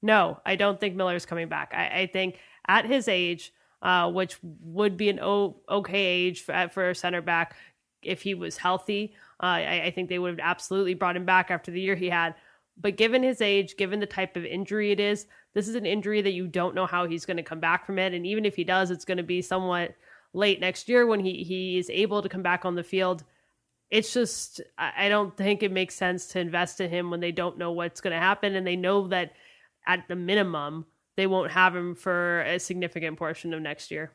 [0.02, 1.74] no, I don't think Miller's coming back.
[1.76, 6.70] I, I think at his age, uh, which would be an o- okay age for,
[6.72, 7.56] for a center back
[8.04, 11.52] if he was healthy, uh, I, I think they would have absolutely brought him back
[11.52, 12.36] after the year he had.
[12.80, 16.22] But given his age, given the type of injury it is, this is an injury
[16.22, 18.14] that you don't know how he's going to come back from it.
[18.14, 19.94] And even if he does, it's going to be somewhat
[20.34, 23.24] late next year when he, he is able to come back on the field
[23.92, 27.58] it's just I don't think it makes sense to invest in him when they don't
[27.58, 29.34] know what's going to happen and they know that
[29.86, 30.86] at the minimum
[31.18, 34.14] they won't have him for a significant portion of next year.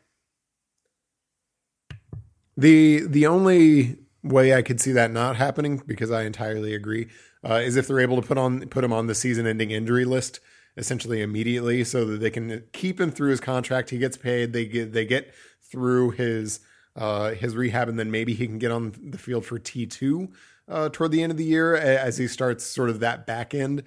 [2.56, 7.08] The the only way I could see that not happening because I entirely agree
[7.48, 10.04] uh, is if they're able to put on put him on the season ending injury
[10.04, 10.40] list
[10.76, 14.66] essentially immediately so that they can keep him through his contract he gets paid they
[14.66, 15.32] get they get
[15.70, 16.60] through his
[16.96, 20.28] uh, his rehab, and then maybe he can get on the field for T2
[20.68, 23.82] uh, toward the end of the year as he starts sort of that back end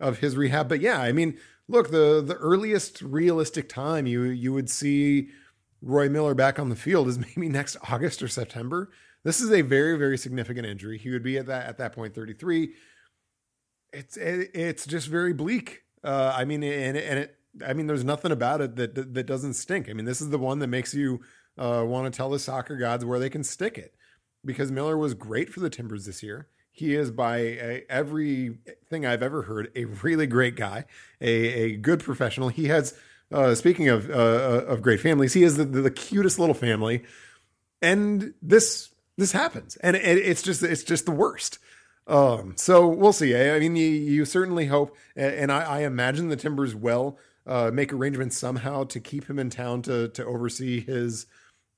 [0.00, 0.68] of his rehab.
[0.68, 5.28] But yeah, I mean, look, the the earliest realistic time you you would see
[5.84, 8.90] Roy Miller back on the field is maybe next August or September.
[9.22, 10.98] This is a very very significant injury.
[10.98, 12.74] He would be at that at that point 33.
[13.92, 15.82] It's it, it's just very bleak.
[16.02, 17.36] Uh, I mean, and and it.
[17.64, 19.88] I mean, there's nothing about it that, that that doesn't stink.
[19.88, 21.20] I mean, this is the one that makes you
[21.56, 23.94] uh, want to tell the soccer gods where they can stick it
[24.44, 26.48] because Miller was great for the Timbers this year.
[26.70, 30.86] He is, by a, everything I've ever heard, a really great guy,
[31.20, 32.48] a, a good professional.
[32.48, 32.98] He has,
[33.32, 37.02] uh, speaking of uh, uh of great families, he is the, the, cutest little family,
[37.82, 41.58] and this this happens, and it, it's just it's just the worst.
[42.06, 43.34] Um, so we'll see.
[43.34, 47.70] I, I mean, you, you, certainly hope, and I, I imagine the Timbers will uh,
[47.72, 51.26] make arrangements somehow to keep him in town to to oversee his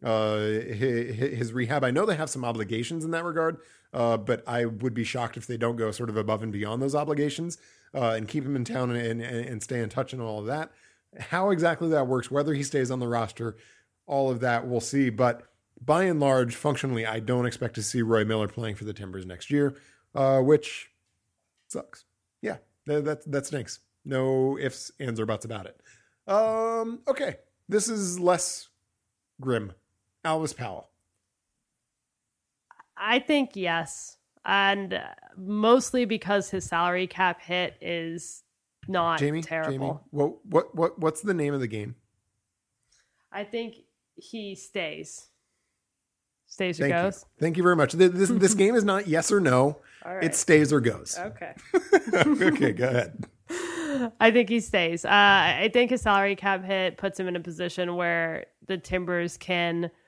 [0.05, 1.83] uh, his, his, rehab.
[1.83, 3.59] I know they have some obligations in that regard,
[3.93, 6.83] uh, but I would be shocked if they don't go sort of above and beyond
[6.83, 7.59] those obligations
[7.95, 10.47] uh, and keep him in town and, and, and stay in touch and all of
[10.47, 10.71] that.
[11.19, 13.57] How exactly that works, whether he stays on the roster,
[14.07, 15.11] all of that we'll see.
[15.11, 15.43] But
[15.81, 19.27] by and large, functionally, I don't expect to see Roy Miller playing for the Timbers
[19.27, 19.77] next year,
[20.15, 20.91] uh, which
[21.69, 22.05] sucks.
[22.43, 23.81] Yeah, that, that, stinks.
[24.05, 25.81] No ifs, ands, or buts about it.
[26.27, 27.37] Um, okay,
[27.69, 28.69] this is less
[29.41, 29.73] grim
[30.25, 30.91] Alvas Powell?
[32.97, 34.17] I think yes.
[34.45, 35.01] And
[35.37, 38.43] mostly because his salary cap hit is
[38.89, 39.73] not Jamie, terrible.
[39.73, 41.95] Jamie, what, what, what, what's the name of the game?
[43.33, 43.77] I think
[44.17, 45.29] he stays.
[46.47, 47.25] Stays or Thank goes.
[47.25, 47.41] You.
[47.41, 47.93] Thank you very much.
[47.93, 49.79] This, this game is not yes or no.
[50.23, 51.19] It stays or goes.
[51.19, 51.53] Okay.
[52.15, 53.25] okay, go ahead.
[54.21, 55.05] I think he stays.
[55.05, 59.37] Uh, I think his salary cap hit puts him in a position where the Timbers
[59.37, 59.91] can–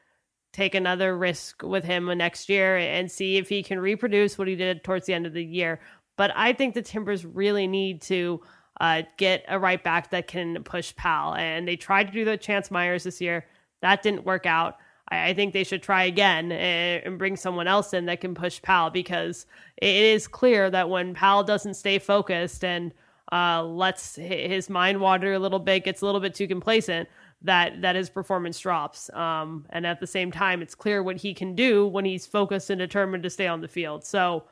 [0.52, 4.56] take another risk with him next year and see if he can reproduce what he
[4.56, 5.80] did towards the end of the year.
[6.16, 8.40] But I think the Timbers really need to
[8.80, 11.34] uh, get a right back that can push Powell.
[11.34, 13.46] And they tried to do the Chance Myers this year.
[13.82, 14.76] That didn't work out.
[15.10, 18.34] I, I think they should try again and, and bring someone else in that can
[18.34, 22.92] push Powell because it is clear that when Powell doesn't stay focused and
[23.32, 27.08] uh, lets his mind wander a little bit, gets a little bit too complacent,
[27.42, 29.10] that that his performance drops.
[29.10, 32.70] Um, and at the same time, it's clear what he can do when he's focused
[32.70, 34.04] and determined to stay on the field.
[34.04, 34.44] So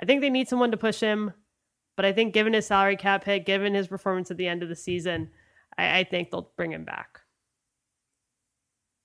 [0.00, 1.32] I think they need someone to push him.
[1.96, 4.68] But I think given his salary cap hit, given his performance at the end of
[4.68, 5.30] the season,
[5.76, 7.20] I, I think they'll bring him back.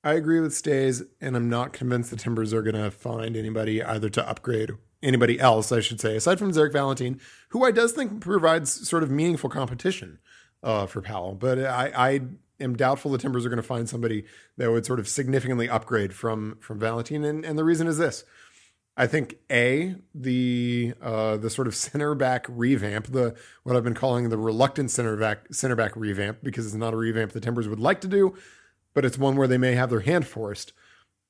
[0.04, 3.84] I agree with Stays, and I'm not convinced the Timbers are going to find anybody
[3.84, 4.72] either to upgrade
[5.04, 9.04] anybody else, I should say, aside from Zarek Valentine, who I does think provides sort
[9.04, 10.20] of meaningful competition
[10.64, 11.36] uh, for Powell.
[11.36, 12.22] But I, I
[12.60, 14.26] am doubtful the Timbers are going to find somebody
[14.58, 18.24] that would sort of significantly upgrade from from Valentine, and, and the reason is this.
[18.98, 23.94] I think a the uh, the sort of center back revamp, the what I've been
[23.94, 27.68] calling the reluctant center back center back revamp, because it's not a revamp the Timbers
[27.68, 28.36] would like to do,
[28.94, 30.74] but it's one where they may have their hand forced,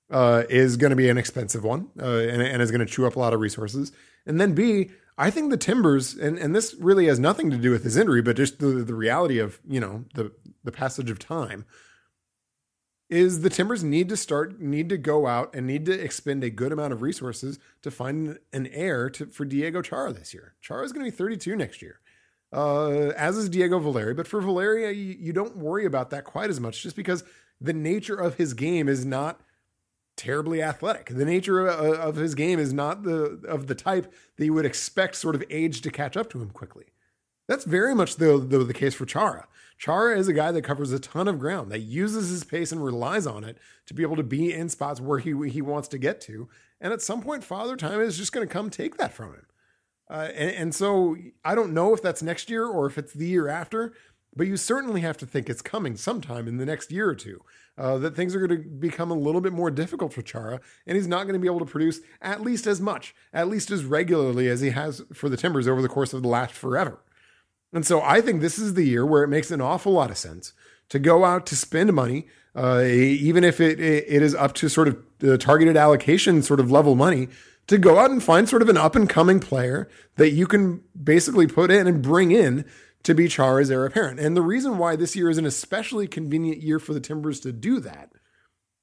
[0.09, 3.05] uh, is going to be an expensive one uh, and, and, is going to chew
[3.05, 3.91] up a lot of resources.
[4.25, 7.71] And then B, I think the Timbers, and, and this really has nothing to do
[7.71, 10.31] with his injury, but just the, the reality of you know the
[10.63, 11.65] the passage of time
[13.11, 16.49] is the Timbers need to start, need to go out and need to expend a
[16.49, 20.55] good amount of resources to find an heir to, for Diego Chara this year.
[20.61, 21.99] Chara is going to be 32 next year,
[22.53, 24.13] uh, as is Diego Valeri.
[24.13, 27.25] But for Valeri, you, you don't worry about that quite as much just because
[27.59, 29.41] the nature of his game is not
[30.15, 31.09] terribly athletic.
[31.09, 35.15] The nature of his game is not the of the type that you would expect
[35.15, 36.85] sort of age to catch up to him quickly.
[37.47, 39.47] That's very much the, the, the case for Chara.
[39.81, 42.83] Chara is a guy that covers a ton of ground, that uses his pace and
[42.83, 45.97] relies on it to be able to be in spots where he he wants to
[45.97, 46.47] get to.
[46.79, 49.45] And at some point, Father Time is just going to come take that from him.
[50.07, 53.25] Uh, and, and so I don't know if that's next year or if it's the
[53.25, 53.93] year after,
[54.35, 57.41] but you certainly have to think it's coming sometime in the next year or two.
[57.75, 60.95] Uh, that things are going to become a little bit more difficult for Chara, and
[60.95, 63.83] he's not going to be able to produce at least as much, at least as
[63.83, 67.01] regularly as he has for the Timbers over the course of the last forever.
[67.73, 70.17] And so I think this is the year where it makes an awful lot of
[70.17, 70.53] sense
[70.89, 74.89] to go out to spend money, uh, even if it, it is up to sort
[74.89, 77.29] of the targeted allocation sort of level money,
[77.67, 80.81] to go out and find sort of an up and coming player that you can
[81.01, 82.65] basically put in and bring in
[83.03, 84.19] to be Chara's heir apparent.
[84.19, 87.51] And the reason why this year is an especially convenient year for the Timbers to
[87.51, 88.11] do that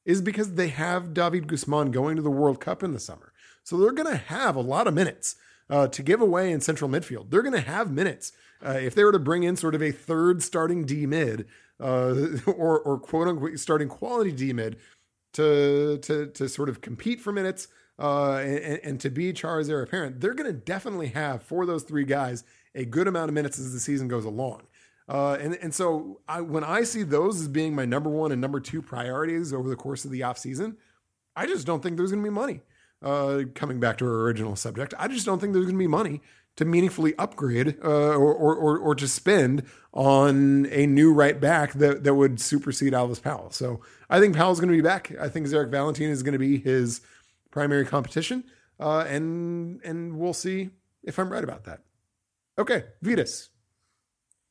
[0.05, 3.33] is because they have David Guzman going to the World Cup in the summer.
[3.63, 5.37] So they're going to have a lot of minutes
[5.69, 7.31] uh, to give away in central midfield.
[7.31, 8.33] They're going to have minutes
[8.65, 11.47] uh, if they were to bring in sort of a third starting D mid
[11.81, 12.15] uh,
[12.47, 14.77] or or quote unquote starting quality D mid
[15.35, 17.69] to to to sort of compete for minutes
[17.99, 21.83] uh, and, and, to be Chara's heir apparent, they're going to definitely have for those
[21.83, 22.45] three guys
[22.77, 24.63] a good amount of minutes as the season goes along.
[25.09, 28.41] Uh, and, and so I, when I see those as being my number one and
[28.41, 30.77] number two priorities over the course of the offseason,
[31.35, 32.61] I just don't think there's going to be money.
[33.03, 35.89] Uh, coming back to our original subject, I just don't think there's going to be
[35.89, 36.21] money
[36.59, 42.03] to meaningfully upgrade uh, or, or, or, to spend on a new right back that,
[42.03, 43.53] that would supersede Alvas Powell.
[43.53, 45.13] So I think Powell's going to be back.
[45.21, 47.01] I think Zarek Valentine is going to be his
[47.53, 48.43] primary competition.
[48.81, 50.71] Uh, and and we'll see
[51.05, 51.81] if I'm right about that.
[52.59, 53.51] Okay, Vytas.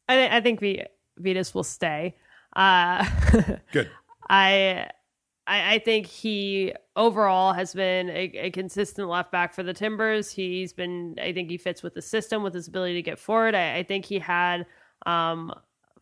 [0.08, 0.86] I, th- I think v-
[1.54, 2.15] will stay.
[2.56, 3.06] Uh,
[3.74, 3.89] Good.
[4.30, 4.89] I
[5.47, 10.31] I, I think he overall has been a, a, consistent left back for the Timbers.
[10.31, 13.55] He's been, I think he fits with the system with his ability to get forward.
[13.55, 14.65] I, I think he had
[15.05, 15.53] um,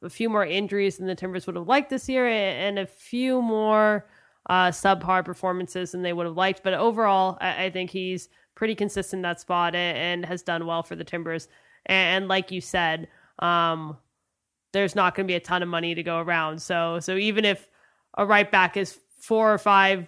[0.02, 3.42] a few more injuries than the Timbers would have liked this year and a few
[3.42, 4.08] more
[4.50, 6.64] uh, subpar performances than they would have liked.
[6.64, 10.66] But overall, I, I think he's pretty consistent in that spot and, and has done
[10.66, 11.48] well for the Timbers.
[11.86, 13.08] And, and like you said,
[13.40, 13.98] um,
[14.74, 16.62] there's not going to be a ton of money to go around.
[16.62, 17.70] So, so even if
[18.18, 20.08] a right back is four or five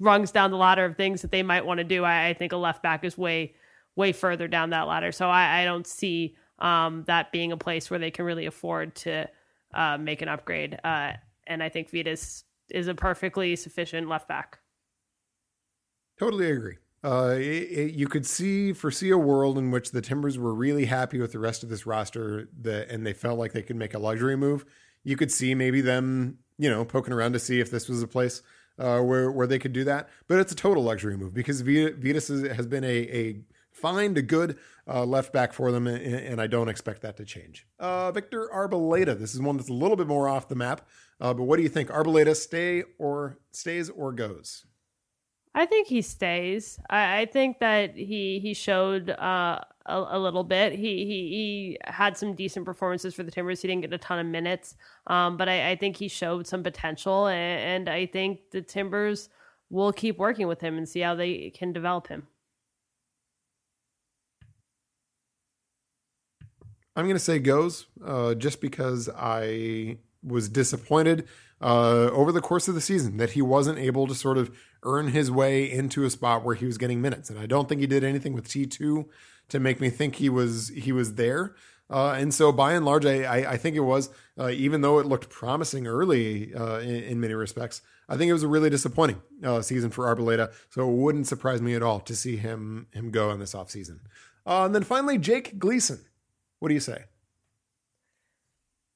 [0.00, 2.02] rungs down the ladder of things that they might want to do.
[2.02, 3.54] I, I, think a left back is way,
[3.94, 5.12] way further down that ladder.
[5.12, 8.94] So I, I don't see um, that being a place where they can really afford
[8.96, 9.28] to
[9.74, 10.78] uh, make an upgrade.
[10.82, 11.12] Uh,
[11.46, 14.60] and I think Vytas is a perfectly sufficient left back.
[16.18, 16.76] Totally agree.
[17.04, 20.86] Uh, it, it, you could see foresee a world in which the Timbers were really
[20.86, 23.94] happy with the rest of this roster, that and they felt like they could make
[23.94, 24.64] a luxury move.
[25.04, 28.08] You could see maybe them you know, poking around to see if this was a
[28.08, 28.42] place
[28.78, 30.08] uh, where where they could do that.
[30.26, 33.40] But it's a total luxury move because Vytas has been a, a
[33.72, 37.24] find a good uh, left back for them, and, and, I don't expect that to
[37.24, 37.66] change.
[37.78, 40.88] Uh, Victor Arboleda, this is one that's a little bit more off the map,
[41.20, 41.90] uh, but what do you think?
[41.90, 44.64] Arboleda stay or stays or goes?
[45.54, 46.78] I think he stays.
[46.90, 50.72] I, I think that he he showed uh, a, a, little bit.
[50.72, 53.62] He, he he had some decent performances for the Timbers.
[53.62, 54.76] He didn't get a ton of minutes,
[55.06, 59.30] um, but I, I, think he showed some potential, and, and I think the Timbers
[59.70, 62.26] will keep working with him and see how they can develop him.
[66.96, 71.28] I'm going to say goes, uh, just because I was disappointed
[71.60, 75.08] uh, over the course of the season that he wasn't able to sort of earn
[75.08, 77.86] his way into a spot where he was getting minutes, and I don't think he
[77.86, 79.08] did anything with T two
[79.48, 81.54] to make me think he was he was there.
[81.90, 84.98] Uh, and so, by and large, I, I, I think it was, uh, even though
[84.98, 87.80] it looked promising early uh, in, in, many respects,
[88.10, 90.52] I think it was a really disappointing uh, season for Arboleda.
[90.68, 94.00] So it wouldn't surprise me at all to see him him go in this offseason.
[94.46, 96.04] Uh, and then finally, Jake Gleason.
[96.58, 97.04] What do you say?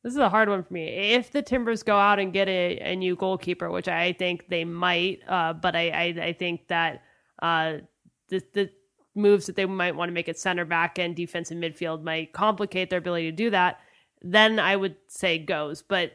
[0.03, 0.89] This is a hard one for me.
[1.15, 4.65] If the Timbers go out and get a, a new goalkeeper, which I think they
[4.65, 7.03] might, uh, but I, I, I think that
[7.41, 8.71] the, the
[9.15, 12.33] moves that they might want to make at center back and defense defensive midfield might
[12.33, 13.81] complicate their ability to do that,
[14.23, 15.83] then I would say goes.
[15.83, 16.13] But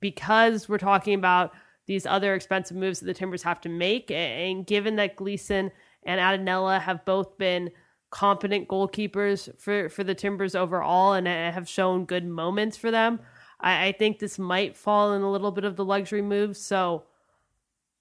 [0.00, 1.52] because we're talking about
[1.86, 5.70] these other expensive moves that the Timbers have to make, and given that Gleason
[6.04, 7.70] and Attinella have both been
[8.14, 13.18] competent goalkeepers for, for the Timbers overall and have shown good moments for them,
[13.60, 16.60] I, I think this might fall in a little bit of the luxury moves.
[16.60, 17.02] So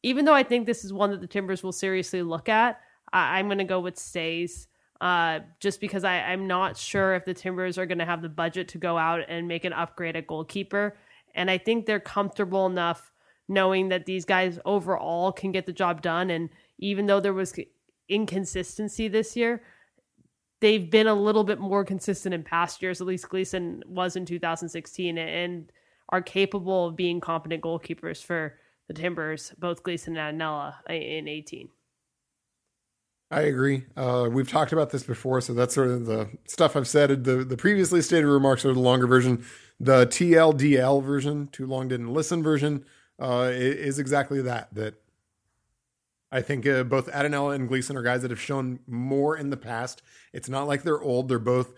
[0.03, 2.79] even though I think this is one that the Timbers will seriously look at,
[3.11, 4.67] I, am going to go with stays.
[5.01, 8.29] Uh, just because I, I'm not sure if the Timbers are going to have the
[8.29, 10.95] budget to go out and make an upgrade at goalkeeper.
[11.33, 13.11] And I think they're comfortable enough
[13.47, 16.29] knowing that these guys overall can get the job done.
[16.29, 17.59] And even though there was
[18.07, 19.63] inconsistency this year,
[20.63, 23.01] they've been a little bit more consistent in past years.
[23.01, 25.69] At least Gleason was in 2016 and
[26.07, 28.57] are capable of being competent goalkeepers for
[28.87, 31.67] the Timbers, both Gleason and Anella in 18.
[33.29, 33.83] I agree.
[33.97, 37.23] Uh, we've talked about this before, so that's sort of the stuff I've said.
[37.25, 39.43] The the previously stated remarks are the longer version.
[39.79, 42.85] The TLDL version, too long didn't listen version,
[43.19, 44.73] uh, is exactly that.
[44.75, 44.93] That
[46.33, 49.57] I think uh, both Attinella and Gleason are guys that have shown more in the
[49.57, 50.01] past.
[50.33, 51.73] It's not like they're old; they're both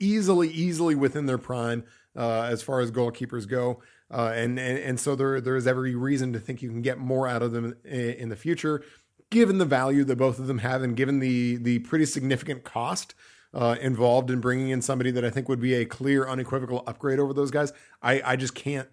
[0.00, 1.84] easily, easily within their prime
[2.16, 3.82] uh, as far as goalkeepers go.
[4.10, 6.98] Uh, and, and and so there there is every reason to think you can get
[6.98, 8.82] more out of them in, in the future
[9.30, 13.14] given the value that both of them have and given the the pretty significant cost
[13.54, 17.18] uh, involved in bringing in somebody that I think would be a clear, unequivocal upgrade
[17.18, 18.88] over those guys, I, I just can't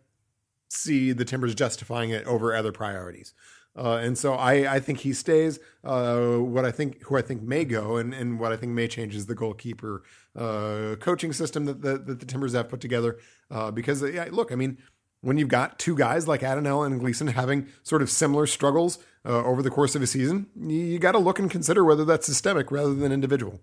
[0.69, 3.33] see the Timbers justifying it over other priorities.
[3.77, 5.59] Uh, and so I, I think he stays.
[5.83, 8.87] Uh, what I think, who I think may go, and, and what I think may
[8.87, 10.03] change is the goalkeeper
[10.35, 13.17] uh, coaching system that the, that the Timbers have put together.
[13.49, 14.79] Uh, because yeah, look, I mean,
[15.21, 19.43] when you've got two guys like Attinella and Gleason having sort of similar struggles uh,
[19.43, 22.25] over the course of a season, you, you got to look and consider whether that's
[22.25, 23.61] systemic rather than individual.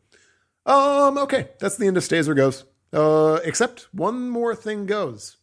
[0.65, 2.65] Um, okay, that's the end of stays or goes.
[2.93, 5.37] Uh, except one more thing goes,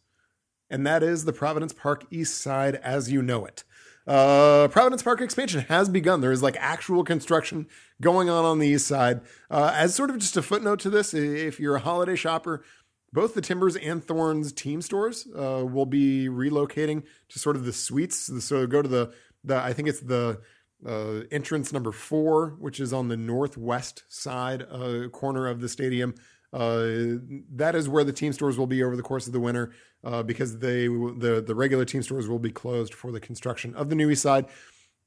[0.70, 3.64] and that is the Providence Park East Side as you know it.
[4.06, 6.20] Uh, Providence Park expansion has begun.
[6.20, 7.66] There is like actual construction
[8.00, 9.22] going on on the east side.
[9.50, 12.64] Uh, as sort of just a footnote to this, if you're a holiday shopper,
[13.12, 17.72] both the Timbers and Thorns team stores uh, will be relocating to sort of the
[17.72, 18.30] suites.
[18.44, 20.40] So go to the the I think it's the
[20.86, 26.14] uh, entrance number four, which is on the northwest side uh, corner of the stadium.
[26.52, 27.18] Uh,
[27.52, 29.72] that is where the team stores will be over the course of the winter
[30.04, 33.88] uh, because they the the regular team stores will be closed for the construction of
[33.88, 34.46] the new east side.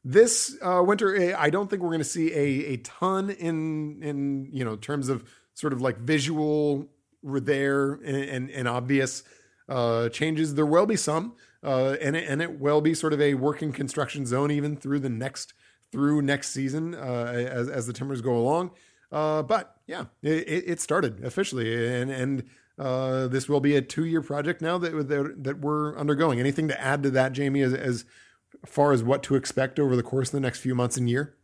[0.03, 4.01] This uh, winter, eh, I don't think we're going to see a a ton in
[4.01, 5.23] in you know terms of
[5.53, 6.87] sort of like visual
[7.23, 9.23] there and, and, and obvious
[9.69, 10.55] uh, changes.
[10.55, 11.33] There will be some,
[11.63, 14.99] uh, and it, and it will be sort of a working construction zone even through
[14.99, 15.53] the next
[15.91, 18.71] through next season uh, as as the Timbers go along.
[19.11, 22.43] Uh, but yeah, it, it, started officially, and and
[22.77, 26.39] uh, this will be a two year project now that, that that we're undergoing.
[26.39, 28.05] Anything to add to that, Jamie, as as
[28.65, 31.35] far as what to expect over the course of the next few months and year?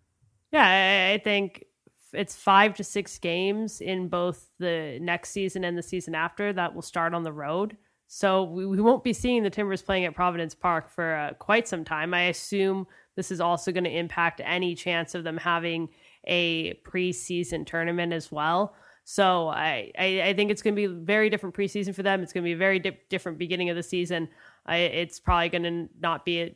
[0.52, 1.66] Yeah, I think
[2.14, 6.76] it's five to six games in both the next season and the season after that
[6.76, 7.76] will start on the road.
[8.08, 11.68] So we, we won't be seeing the Timbers playing at Providence Park for uh, quite
[11.68, 12.14] some time.
[12.14, 15.90] I assume this is also going to impact any chance of them having
[16.26, 18.76] a preseason tournament as well.
[19.06, 22.24] So I, I, I think it's going to be very different preseason for them.
[22.24, 24.30] It's going to be a very di- different beginning of the season.
[24.66, 26.56] I, it's probably going to not be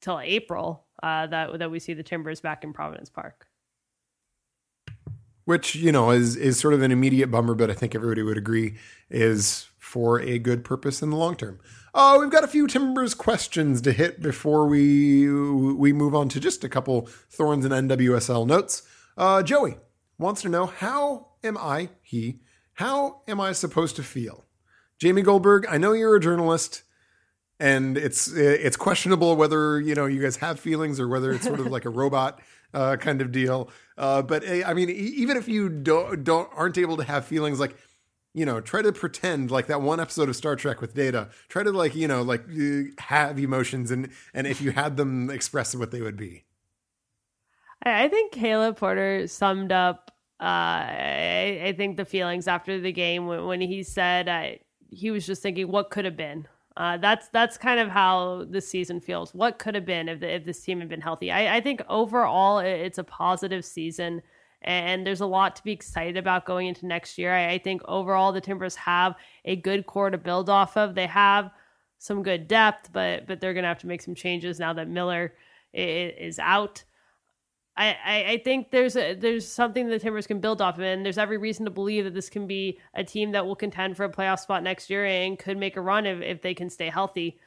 [0.00, 3.46] till April uh, that that we see the Timbers back in Providence Park
[5.44, 8.38] which you know is is sort of an immediate bummer, but I think everybody would
[8.38, 8.76] agree
[9.10, 11.58] is for a good purpose in the long term.
[11.94, 16.40] Oh, we've got a few Timbers questions to hit before we we move on to
[16.40, 18.82] just a couple Thorns and NWSL notes.
[19.16, 19.76] Uh, Joey
[20.22, 22.40] wants to know how am I he
[22.74, 24.44] how am I supposed to feel?
[24.98, 26.82] Jamie Goldberg, I know you're a journalist
[27.60, 31.60] and it's it's questionable whether you know you guys have feelings or whether it's sort
[31.60, 32.40] of like a robot
[32.74, 33.70] uh, kind of deal.
[33.98, 37.60] Uh, but eh, I mean, even if you don't don't aren't able to have feelings,
[37.60, 37.76] like
[38.34, 41.28] you know, try to pretend like that one episode of Star Trek with Data.
[41.48, 42.44] Try to like, you know, like
[42.98, 46.44] have emotions and and if you had them express what they would be.
[47.84, 50.11] I think Caleb Porter summed up.
[50.44, 54.58] I, I, think the feelings after the game when, when he said uh,
[54.90, 56.48] he was just thinking what could have been.
[56.76, 59.34] Uh, that's that's kind of how this season feels.
[59.34, 61.30] What could have been if the, if this team had been healthy?
[61.30, 64.22] I, I think overall it's a positive season
[64.62, 67.34] and there's a lot to be excited about going into next year.
[67.34, 70.94] I, I, think overall the Timbers have a good core to build off of.
[70.94, 71.50] They have
[71.98, 74.88] some good depth, but but they're going to have to make some changes now that
[74.88, 75.34] Miller
[75.72, 76.84] is out.
[77.74, 81.16] I, I, think there's a, there's something the Timbers can build off of, and there's
[81.16, 84.12] every reason to believe that this can be a team that will contend for a
[84.12, 87.38] playoff spot next year and could make a run if, if they can stay healthy.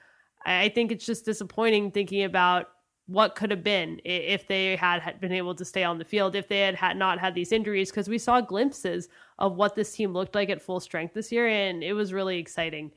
[0.43, 2.69] I, I think it's just disappointing thinking about
[3.07, 6.47] what could have been if they had been able to stay on the field, if
[6.47, 10.11] they had, had not had these injuries, because we saw glimpses of what this team
[10.11, 12.91] looked like at full strength this year, and it was really exciting.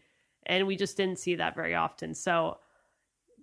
[0.47, 2.15] And we just didn't see that very often.
[2.15, 2.57] So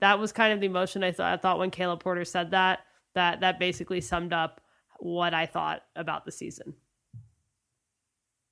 [0.01, 1.33] that was kind of the emotion I thought.
[1.33, 2.79] I thought when Caleb Porter said that,
[3.15, 4.61] that that basically summed up
[4.99, 6.75] what I thought about the season.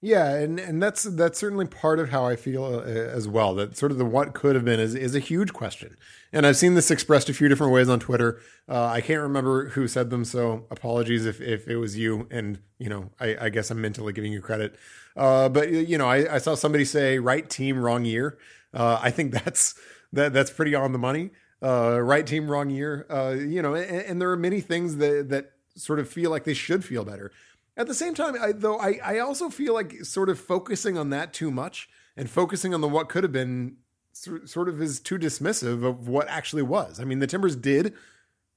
[0.06, 3.56] Yeah, and, and that's that's certainly part of how I feel uh, as well.
[3.56, 5.96] That sort of the what could have been is is a huge question,
[6.34, 8.42] and I've seen this expressed a few different ways on Twitter.
[8.68, 12.28] Uh, I can't remember who said them, so apologies if if it was you.
[12.30, 14.76] And you know, I, I guess I'm mentally giving you credit.
[15.16, 18.38] Uh, but you know, I, I, saw somebody say right team, wrong year.
[18.74, 19.74] Uh, I think that's
[20.12, 21.32] that that's pretty on the money.
[21.64, 23.06] Uh, right team, wrong year.
[23.10, 26.44] Uh, you know, and, and there are many things that that sort of feel like
[26.44, 27.32] they should feel better.
[27.76, 31.10] At the same time, I, though, I, I also feel like sort of focusing on
[31.10, 33.78] that too much and focusing on the what could have been
[34.14, 37.00] sort of is too dismissive of what actually was.
[37.00, 37.94] I mean, the Timbers did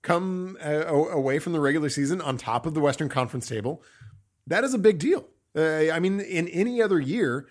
[0.02, 3.82] come uh, away from the regular season on top of the Western Conference table.
[4.46, 5.26] That is a big deal.
[5.56, 7.46] Uh, I mean, in any other year,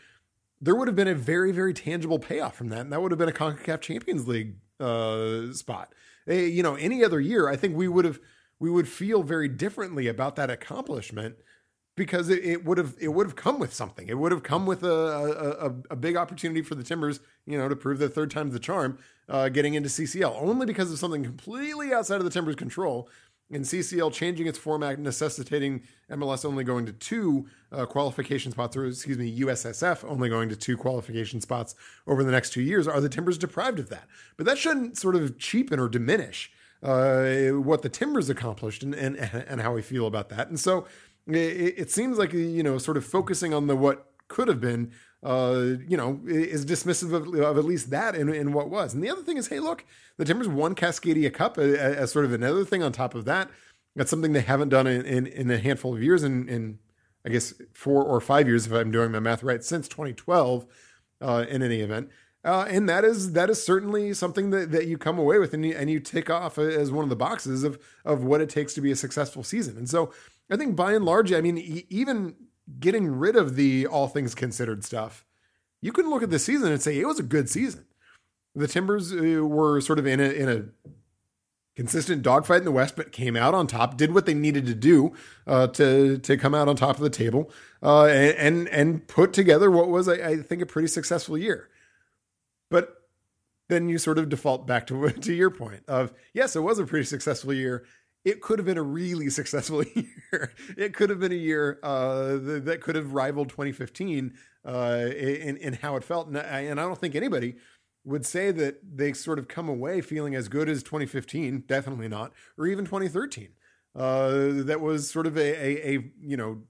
[0.62, 3.18] there would have been a very, very tangible payoff from that, and that would have
[3.18, 5.93] been a CONCACAF Champions League uh, spot.
[6.28, 8.19] Uh, you know, any other year, I think we would have
[8.59, 11.36] we would feel very differently about that accomplishment
[11.95, 14.07] because it, it would have it would have come with something.
[14.07, 17.69] It would have come with a, a, a big opportunity for the Timbers, you know,
[17.69, 18.97] to prove that third time's the charm,
[19.30, 20.36] uh, getting into CCL.
[20.41, 23.09] Only because of something completely outside of the Timbers' control,
[23.52, 28.86] and CCL changing its format, necessitating MLS only going to two uh, qualification spots, or
[28.86, 31.76] excuse me, USSF only going to two qualification spots
[32.08, 32.88] over the next two years.
[32.88, 34.08] Are the Timbers deprived of that?
[34.38, 36.52] But that shouldn't sort of cheapen or diminish.
[36.84, 40.50] Uh, what the Timbers accomplished and, and and how we feel about that.
[40.50, 40.86] And so
[41.28, 44.91] it, it seems like you know sort of focusing on the what could have been
[45.26, 48.93] uh, you know, is dismissive of, of, at least that in what was.
[48.93, 49.84] And the other thing is, hey, look,
[50.17, 53.49] the Timbers won Cascadia Cup as, as sort of another thing on top of that.
[53.95, 56.78] That's something they haven't done in, in, in a handful of years, in, in
[57.26, 60.67] I guess four or five years, if I'm doing my math right, since 2012.
[61.21, 62.09] Uh, in any event,
[62.43, 65.65] uh, and that is that is certainly something that, that you come away with and
[65.65, 68.73] you, and you tick off as one of the boxes of of what it takes
[68.73, 69.78] to be a successful season.
[69.78, 70.13] And so
[70.51, 72.36] I think by and large, I mean, e- even
[72.80, 75.26] getting rid of the all things considered stuff,
[75.82, 77.86] you can look at the season and say it was a good season.
[78.55, 80.89] The Timbers uh, were sort of in a in a
[81.76, 84.74] consistent dogfight in the West, but came out on top, did what they needed to
[84.74, 85.13] do
[85.45, 87.51] uh, to to come out on top of the table,
[87.84, 91.70] uh, and, and, and put together what was, I, I, think, a pretty successful year.
[92.70, 92.95] But
[93.68, 96.86] then you sort of default back to to your point of yes, it was a
[96.86, 97.86] pretty successful year,
[98.26, 100.51] it could have been a really successful year.
[100.76, 104.34] it could have been a year uh, that could have rivaled 2015
[104.65, 106.28] uh, in, in how it felt.
[106.28, 107.55] And I, and I don't think anybody
[108.03, 112.34] would say that they sort of come away feeling as good as 2015, definitely not,
[112.57, 113.49] or even 2013.
[113.95, 116.61] Uh, that was sort of a, a, a, you know,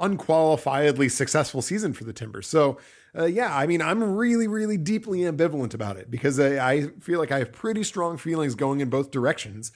[0.00, 2.48] unqualifiedly successful season for the Timbers.
[2.48, 2.78] So,
[3.16, 7.20] uh, yeah, I mean, I'm really, really deeply ambivalent about it because I, I feel
[7.20, 9.70] like I have pretty strong feelings going in both directions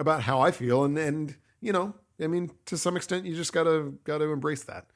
[0.00, 3.52] about how I feel, and and you know, I mean, to some extent, you just
[3.52, 4.86] gotta gotta embrace that.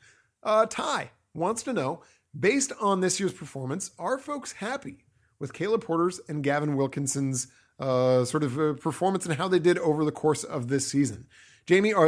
[0.43, 2.03] Uh, Ty wants to know,
[2.39, 5.05] based on this year's performance, are folks happy
[5.39, 7.49] with Caleb Porter's and Gavin Wilkinson's
[7.79, 11.27] uh, sort of uh, performance and how they did over the course of this season?
[11.67, 11.99] Jamie, uh,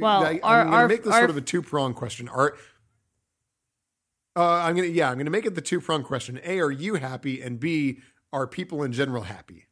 [0.00, 2.28] well, I, am going to make this our, sort of a two prong question.
[2.28, 2.56] Are
[4.36, 6.40] uh, I'm gonna yeah, I'm gonna make it the two prong question.
[6.44, 7.40] A, are you happy?
[7.40, 8.00] And B,
[8.32, 9.66] are people in general happy?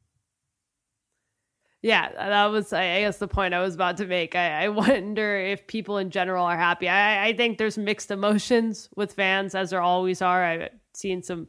[1.83, 4.37] Yeah, that was, I guess, the point I was about to make.
[4.37, 6.89] I, I wonder if people in general are happy.
[6.89, 10.45] I, I, think there's mixed emotions with fans, as there always are.
[10.45, 11.49] I've seen some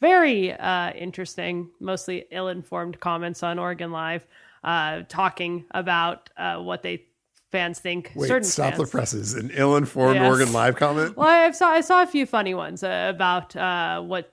[0.00, 4.26] very uh, interesting, mostly ill informed comments on Oregon Live
[4.64, 7.04] uh, talking about uh, what they
[7.50, 8.12] fans think.
[8.14, 8.84] Wait, certain stop fans.
[8.84, 9.34] the presses.
[9.34, 10.26] An ill-informed Yes.
[10.26, 11.16] Oregon Live comment.
[11.16, 14.32] Well, I saw I saw a few funny ones uh, about uh, what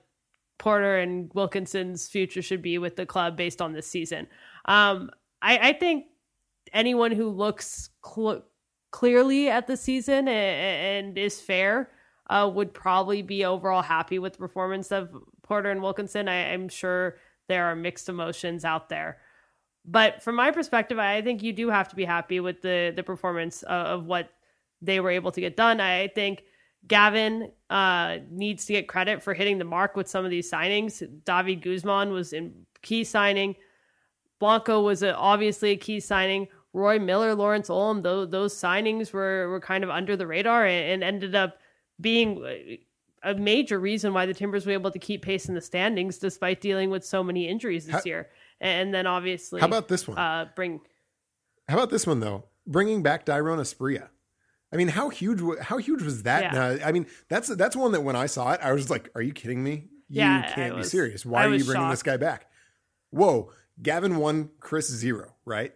[0.58, 4.26] Porter and Wilkinson's future should be with the club based on this season.
[4.66, 5.10] Um,
[5.42, 6.06] I, I think
[6.72, 8.44] anyone who looks cl-
[8.90, 11.90] clearly at the season and, and is fair
[12.28, 15.10] uh, would probably be overall happy with the performance of
[15.42, 16.28] Porter and Wilkinson.
[16.28, 17.16] I, I'm sure
[17.48, 19.18] there are mixed emotions out there.
[19.84, 23.04] But from my perspective, I think you do have to be happy with the the
[23.04, 24.30] performance of, of what
[24.82, 25.80] they were able to get done.
[25.80, 26.42] I think
[26.88, 31.02] Gavin uh, needs to get credit for hitting the mark with some of these signings.
[31.24, 33.54] David Guzman was in key signing.
[34.38, 36.48] Blanco was a, obviously a key signing.
[36.72, 41.02] Roy Miller, Lawrence Olum, those, those signings were, were kind of under the radar and,
[41.02, 41.56] and ended up
[42.00, 42.78] being
[43.22, 46.60] a major reason why the Timbers were able to keep pace in the standings despite
[46.60, 48.28] dealing with so many injuries this How- year.
[48.60, 50.18] And then obviously, How about this one?
[50.18, 50.80] uh, bring
[51.68, 52.44] How about this one though?
[52.66, 54.08] Bringing back Dairon Asprilla.
[54.72, 55.40] I mean, how huge?
[55.60, 56.42] How huge was that?
[56.52, 56.64] Yeah.
[56.64, 59.22] Uh, I mean, that's that's one that when I saw it, I was like, "Are
[59.22, 59.88] you kidding me?
[60.08, 61.24] You Yeah, can't be serious.
[61.24, 62.50] Why I are you was bringing this guy back?"
[63.10, 63.52] Whoa,
[63.82, 65.72] Gavin one, Chris zero, right?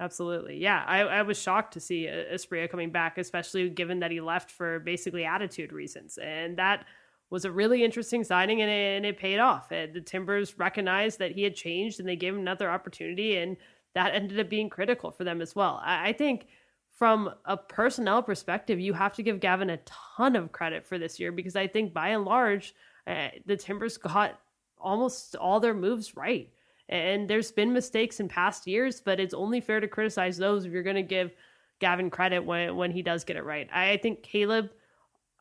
[0.00, 0.58] Absolutely.
[0.58, 0.84] Yeah.
[0.86, 4.50] I, I was shocked to see uh, Asprilla coming back, especially given that he left
[4.50, 6.18] for basically attitude reasons.
[6.18, 6.84] And that
[7.30, 9.70] was a really interesting signing and it, and it paid off.
[9.70, 13.36] Uh, the Timbers recognized that he had changed and they gave him another opportunity.
[13.36, 13.56] And
[13.94, 15.80] that ended up being critical for them as well.
[15.82, 16.48] I, I think
[16.90, 21.18] from a personnel perspective, you have to give Gavin a ton of credit for this
[21.18, 22.74] year because I think by and large,
[23.06, 24.40] uh, the Timbers got
[24.78, 26.50] almost all their moves right.
[26.88, 30.72] And there's been mistakes in past years, but it's only fair to criticize those if
[30.72, 31.32] you're going to give
[31.80, 33.68] Gavin credit when, when he does get it right.
[33.72, 34.70] I, think Caleb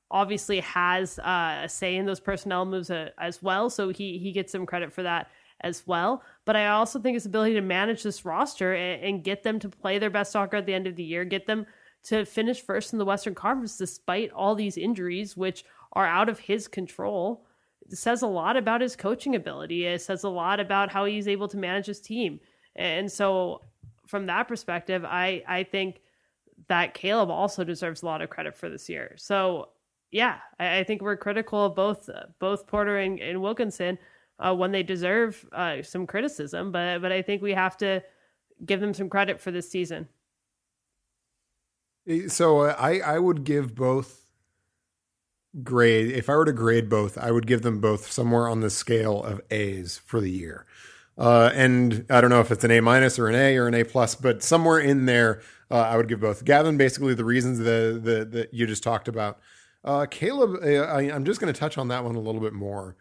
[0.09, 4.31] obviously has uh, a say in those personnel moves uh, as well, so he he
[4.31, 5.29] gets some credit for that
[5.61, 6.23] as well.
[6.45, 9.69] But I also think his ability to manage this roster and, and get them to
[9.69, 11.65] play their best soccer at the end of the year, get them
[12.05, 15.63] to finish first in the Western Conference despite all these injuries, which
[15.93, 17.45] are out of his control
[17.89, 19.85] says a lot about his coaching ability.
[19.85, 22.39] It says a lot about how he's able to manage his team.
[22.75, 23.61] And so
[24.07, 26.01] from that perspective, I I think
[26.67, 29.15] that Caleb also deserves a lot of credit for this year.
[29.17, 29.69] So
[30.11, 33.97] yeah, I, I think we're critical of both uh, both Porter and, and Wilkinson
[34.39, 38.03] uh, when they deserve uh, some criticism, but but I think we have to
[38.65, 40.07] give them some credit for this season.
[42.27, 44.22] So uh, I I would give both
[45.61, 46.11] grade.
[46.11, 49.23] If I were to grade both, I would give them both somewhere on the scale
[49.23, 50.65] of A's for the year.
[51.17, 53.75] Uh, and I don't know if it's an A minus or an A or an
[53.75, 56.43] A plus, but somewhere in there, uh, I would give both.
[56.43, 59.39] Gavin, basically the reasons the that you just talked about.
[59.83, 62.53] Uh, Caleb, uh, I, I'm just going to touch on that one a little bit
[62.53, 62.95] more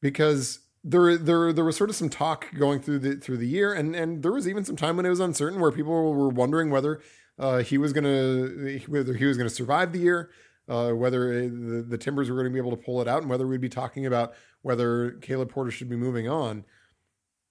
[0.00, 3.72] because there there there was sort of some talk going through the through the year,
[3.72, 6.70] and and there was even some time when it was uncertain where people were wondering
[6.70, 7.00] whether
[7.38, 10.30] uh, he was going to whether he was going to survive the year,
[10.68, 13.30] uh, whether the, the Timbers were going to be able to pull it out, and
[13.30, 16.64] whether we'd be talking about whether Caleb Porter should be moving on.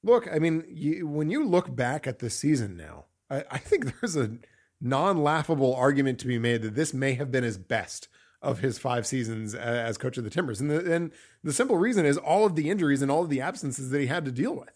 [0.03, 3.93] Look, I mean, you, when you look back at this season now, I, I think
[4.01, 4.38] there's a
[4.80, 8.07] non-laughable argument to be made that this may have been his best
[8.41, 11.11] of his five seasons as coach of the Timbers, and the, and
[11.43, 14.07] the simple reason is all of the injuries and all of the absences that he
[14.07, 14.70] had to deal with.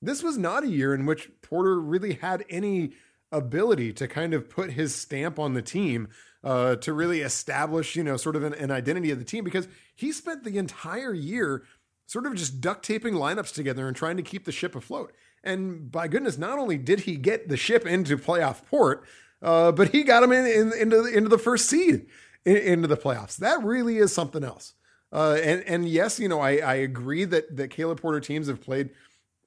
[0.00, 2.92] This was not a year in which Porter really had any
[3.32, 6.08] ability to kind of put his stamp on the team
[6.44, 9.68] uh, to really establish, you know, sort of an, an identity of the team because
[9.94, 11.64] he spent the entire year
[12.06, 15.12] sort of just duct taping lineups together and trying to keep the ship afloat.
[15.44, 19.04] And by goodness, not only did he get the ship into playoff port,
[19.40, 22.06] uh, but he got him in, in, into the, into the first seed
[22.44, 23.36] in, into the playoffs.
[23.36, 24.74] That really is something else.
[25.12, 28.62] Uh, and and yes, you know, I, I agree that that Caleb Porter teams have
[28.62, 28.90] played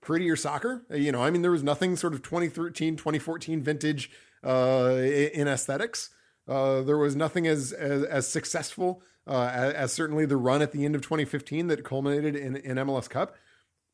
[0.01, 0.85] prettier soccer.
[0.91, 4.11] Uh, You know, I mean, there was nothing sort of 2013, 2014 vintage
[4.43, 4.97] uh,
[5.33, 6.11] in aesthetics.
[6.47, 10.71] Uh, there was nothing as as, as successful uh, as, as certainly the run at
[10.71, 13.35] the end of 2015 that culminated in, in MLS Cup.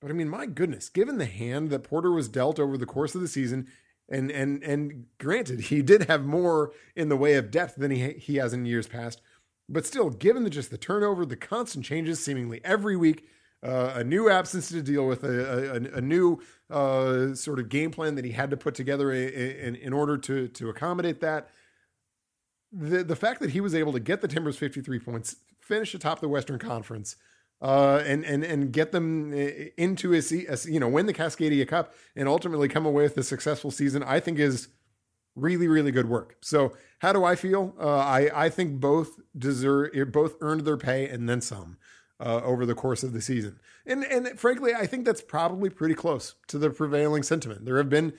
[0.01, 3.13] But I mean, my goodness, given the hand that Porter was dealt over the course
[3.15, 3.67] of the season,
[4.09, 8.13] and and and granted, he did have more in the way of depth than he
[8.13, 9.21] he has in years past.
[9.69, 13.25] But still, given the just the turnover, the constant changes seemingly every week,
[13.63, 17.91] uh, a new absence to deal with, a, a, a new uh, sort of game
[17.91, 21.49] plan that he had to put together in, in order to to accommodate that.
[22.71, 26.21] The the fact that he was able to get the Timbers 53 points, finish atop
[26.21, 27.15] the Western Conference,
[27.61, 29.33] uh, and and and get them
[29.77, 33.23] into a, a you know win the Cascadia Cup and ultimately come away with a
[33.23, 34.69] successful season, I think is
[35.35, 36.37] really really good work.
[36.41, 37.75] So how do I feel?
[37.79, 41.77] Uh, I I think both deserve both earned their pay and then some
[42.19, 43.59] uh, over the course of the season.
[43.85, 47.65] And and frankly, I think that's probably pretty close to the prevailing sentiment.
[47.65, 48.13] There have been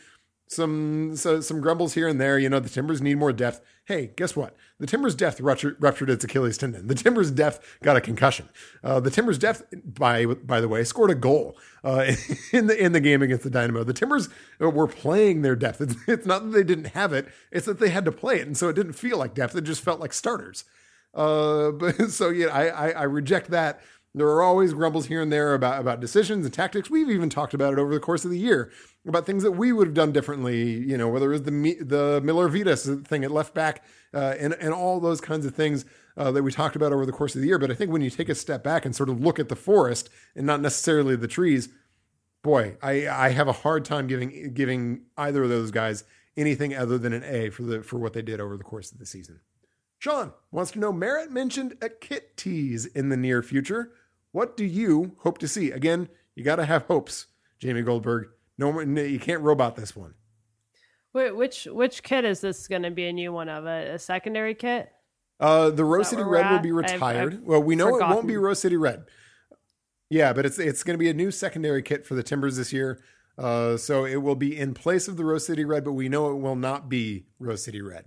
[0.52, 2.38] some so, some grumbles here and there.
[2.38, 3.60] You know, the Timbers need more depth.
[3.84, 4.56] Hey, guess what?
[4.78, 6.86] The Timbers' depth ruptured, ruptured its Achilles tendon.
[6.86, 8.48] The Timbers' depth got a concussion.
[8.82, 12.12] Uh, the Timbers' depth, by by the way, scored a goal uh,
[12.52, 13.84] in the in the game against the Dynamo.
[13.84, 14.28] The Timbers
[14.60, 15.80] were playing their depth.
[15.80, 18.46] It's, it's not that they didn't have it; it's that they had to play it,
[18.46, 19.56] and so it didn't feel like depth.
[19.56, 20.64] It just felt like starters.
[21.14, 23.80] Uh, but so yeah, I, I, I reject that.
[24.14, 26.90] There are always grumbles here and there about, about decisions and tactics.
[26.90, 28.70] We've even talked about it over the course of the year
[29.06, 30.78] about things that we would have done differently.
[30.78, 31.50] You know, whether it was the
[31.80, 33.82] the Miller Vytas thing at left back,
[34.12, 35.86] uh, and and all those kinds of things
[36.16, 37.58] uh, that we talked about over the course of the year.
[37.58, 39.56] But I think when you take a step back and sort of look at the
[39.56, 41.70] forest and not necessarily the trees,
[42.42, 46.04] boy, I I have a hard time giving giving either of those guys
[46.36, 48.98] anything other than an A for the for what they did over the course of
[48.98, 49.40] the season.
[49.98, 53.92] Sean wants to know Merritt mentioned a kit tease in the near future.
[54.32, 55.70] What do you hope to see?
[55.70, 57.26] Again, you got to have hopes,
[57.58, 58.28] Jamie Goldberg.
[58.58, 60.14] No, you can't robot this one.
[61.12, 63.66] Wait, which which kit is this going to be a new one of?
[63.66, 64.90] A, a secondary kit?
[65.38, 67.34] Uh, the Rose City Red will be retired.
[67.34, 68.12] I've, I've well, we know forgotten.
[68.12, 69.04] it won't be Rose City Red.
[70.08, 72.72] Yeah, but it's it's going to be a new secondary kit for the Timbers this
[72.72, 73.02] year.
[73.36, 76.30] Uh, so it will be in place of the Rose City Red, but we know
[76.30, 78.06] it will not be Rose City Red.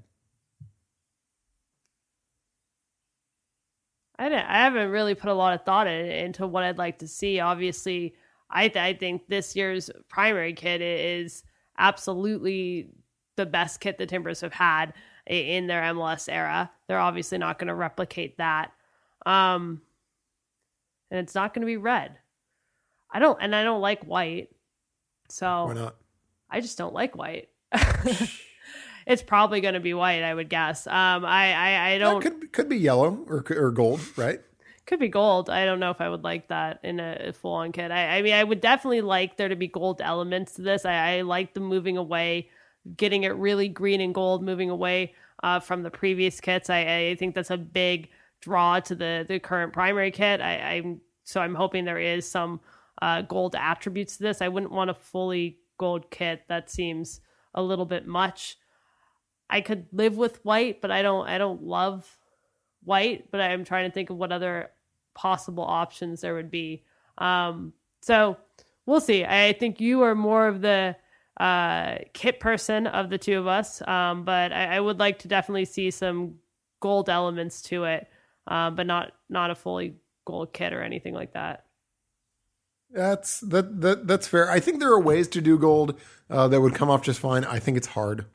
[4.18, 7.08] I, I haven't really put a lot of thought in, into what I'd like to
[7.08, 7.40] see.
[7.40, 8.16] Obviously,
[8.50, 11.44] I, th- I think this year's primary kit is
[11.78, 12.90] absolutely
[13.36, 14.94] the best kit the Timbers have had
[15.28, 16.72] in their MLS era.
[16.88, 18.72] They're obviously not going to replicate that.
[19.26, 19.82] Um,
[21.12, 22.18] and it's not going to be red.
[23.12, 24.50] I don't, and I don't like white.
[25.30, 25.96] So why not?
[26.50, 27.50] I just don't like white.
[29.06, 30.88] it's probably going to be white, I would guess.
[30.88, 32.22] Um, I, I, I don't.
[32.22, 34.42] could could be yellow or or gold, right?
[34.86, 35.50] Could be gold.
[35.50, 37.92] I don't know if I would like that in a full on kit.
[37.92, 40.86] I, I mean, I would definitely like there to be gold elements to this.
[40.86, 42.50] I, I like the moving away,
[42.96, 46.70] getting it really green and gold, moving away uh, from the previous kits.
[46.70, 48.10] I, I think that's a big
[48.42, 50.42] draw to the the current primary kit.
[50.42, 52.60] I, I'm so I'm hoping there is some
[53.02, 54.42] uh, gold attributes to this.
[54.42, 56.44] I wouldn't want a fully gold kit.
[56.48, 57.22] That seems
[57.54, 58.58] a little bit much.
[59.50, 62.18] I could live with white, but I don't I don't love
[62.84, 64.72] white, but I'm trying to think of what other
[65.14, 66.84] possible options there would be.
[67.18, 68.38] Um, so
[68.86, 69.26] we'll see.
[69.26, 70.96] I think you are more of the
[71.40, 75.28] uh, kit person of the two of us, um, but I, I, would like to
[75.28, 76.36] definitely see some
[76.80, 78.08] gold elements to it,
[78.48, 81.65] um, but not not a fully gold kit or anything like that.
[82.96, 84.50] That's that, that that's fair.
[84.50, 87.44] I think there are ways to do gold uh, that would come off just fine.
[87.44, 88.26] I think it's hard.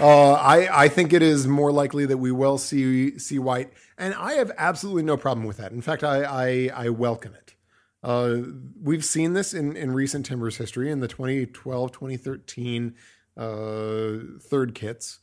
[0.00, 4.14] Uh, I I think it is more likely that we will see see white, and
[4.14, 5.70] I have absolutely no problem with that.
[5.72, 7.54] In fact, I I, I welcome it.
[8.02, 8.38] Uh,
[8.80, 12.94] we've seen this in, in recent Timbers history in the 2012 2013
[13.36, 14.08] uh,
[14.40, 15.18] third kits.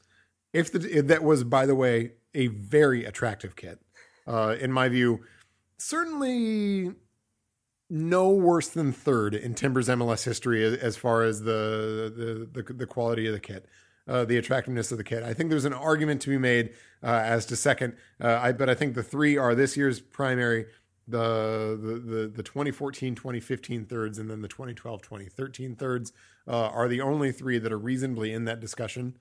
[0.52, 3.80] If, the, if that was, by the way, a very attractive kit,
[4.28, 5.22] uh, in my view,
[5.78, 6.94] certainly
[7.90, 12.86] no worse than third in Timbers MLS history as far as the the the, the
[12.86, 13.66] quality of the kit.
[14.06, 15.24] Uh, the attractiveness of the kit.
[15.24, 17.96] I think there's an argument to be made uh, as to second.
[18.22, 20.66] Uh, I but I think the three are this year's primary,
[21.08, 26.12] the the the, the 2014 2015 thirds, and then the 2012 2013 thirds
[26.50, 29.18] uh, are the only three that are reasonably in that discussion.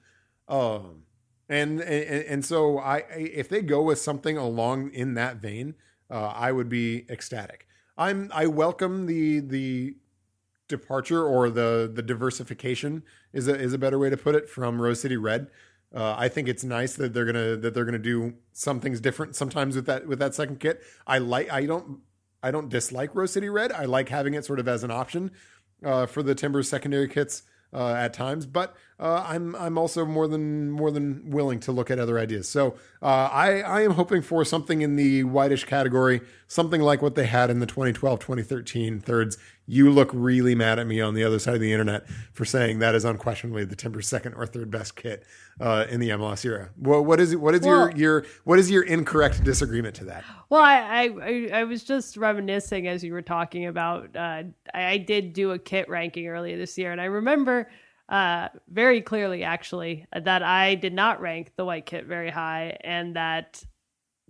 [0.48, 1.04] Um,
[1.48, 5.76] and, and and so I if they go with something along in that vein,
[6.10, 7.68] uh, I would be ecstatic.
[7.96, 9.96] I'm I welcome the the
[10.68, 14.80] departure or the the diversification is a is a better way to put it from
[14.80, 15.48] Rose City Red.
[15.94, 19.36] Uh, I think it's nice that they're gonna that they're gonna do some things different
[19.36, 20.82] sometimes with that with that second kit.
[21.06, 22.00] I like I don't
[22.42, 23.72] I don't dislike Rose City Red.
[23.72, 25.30] I like having it sort of as an option
[25.84, 30.28] uh, for the Timbers secondary kits uh, at times, but uh, I'm I'm also more
[30.28, 32.48] than more than willing to look at other ideas.
[32.48, 37.16] So uh, I I am hoping for something in the whitish category, something like what
[37.16, 39.38] they had in the 2012 2013 thirds.
[39.66, 42.78] You look really mad at me on the other side of the internet for saying
[42.78, 45.24] that is unquestionably the Timbers' second or third best kit
[45.60, 46.70] uh, in the MLS era.
[46.78, 50.22] Well, what is what is well, your your what is your incorrect disagreement to that?
[50.48, 54.14] Well, I I, I was just reminiscing as you were talking about.
[54.14, 57.68] Uh, I, I did do a kit ranking earlier this year, and I remember
[58.12, 63.16] uh, very clearly, actually, that I did not rank the white kit very high, and
[63.16, 63.64] that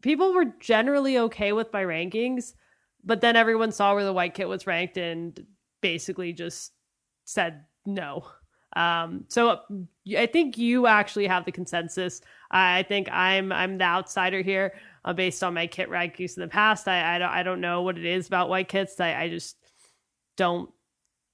[0.02, 2.54] people were generally okay with my rankings,
[3.02, 5.44] but then everyone saw where the white kit was ranked and
[5.80, 6.72] basically just
[7.24, 8.24] said no.
[8.76, 9.58] Um, so
[10.16, 12.20] I think you actually have the consensus.
[12.52, 14.74] I think I'm I'm the outsider here
[15.04, 16.86] uh, based on my kit rankings in the past.
[16.86, 19.00] I I don't I don't know what it is about white kits.
[19.00, 19.56] I I just
[20.36, 20.70] don't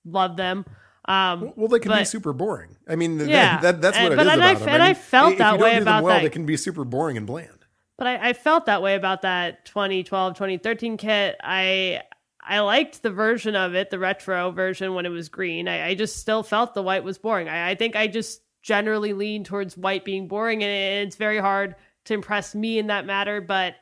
[0.07, 0.65] love them.
[1.09, 2.77] Um, well, they can but- be super boring.
[2.87, 3.61] I mean, Yeah.
[3.61, 4.69] that, that's what And- it but is and about I- them.
[4.69, 6.45] and I mean, felt if that you don't way do them well, that- They can
[6.47, 7.51] be super boring and bland.
[7.97, 11.37] But I, I felt that way about that 2012, 2013 kit.
[11.43, 12.03] I
[12.51, 15.67] I liked the version of it, the retro version when it was green.
[15.69, 17.49] I, I just still felt the white was boring.
[17.49, 21.75] I, I think I just generally lean towards white being boring, and it's very hard
[22.07, 23.41] to impress me in that matter.
[23.43, 23.75] But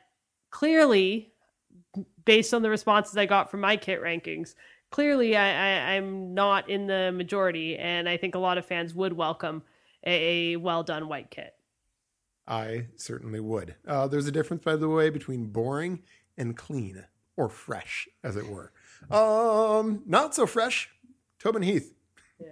[0.49, 1.31] clearly,
[2.25, 4.53] based on the responses I got from my kit rankings,
[4.91, 8.93] clearly I, I, I'm not in the majority, and I think a lot of fans
[8.93, 9.63] would welcome
[10.05, 11.53] a, a well done white kit.
[12.47, 13.75] I certainly would.
[13.85, 16.03] Uh, there's a difference, by the way, between boring
[16.37, 17.03] and clean,
[17.35, 18.71] or fresh, as it were.
[19.11, 20.89] Um, not so fresh.
[21.39, 21.93] Tobin Heath.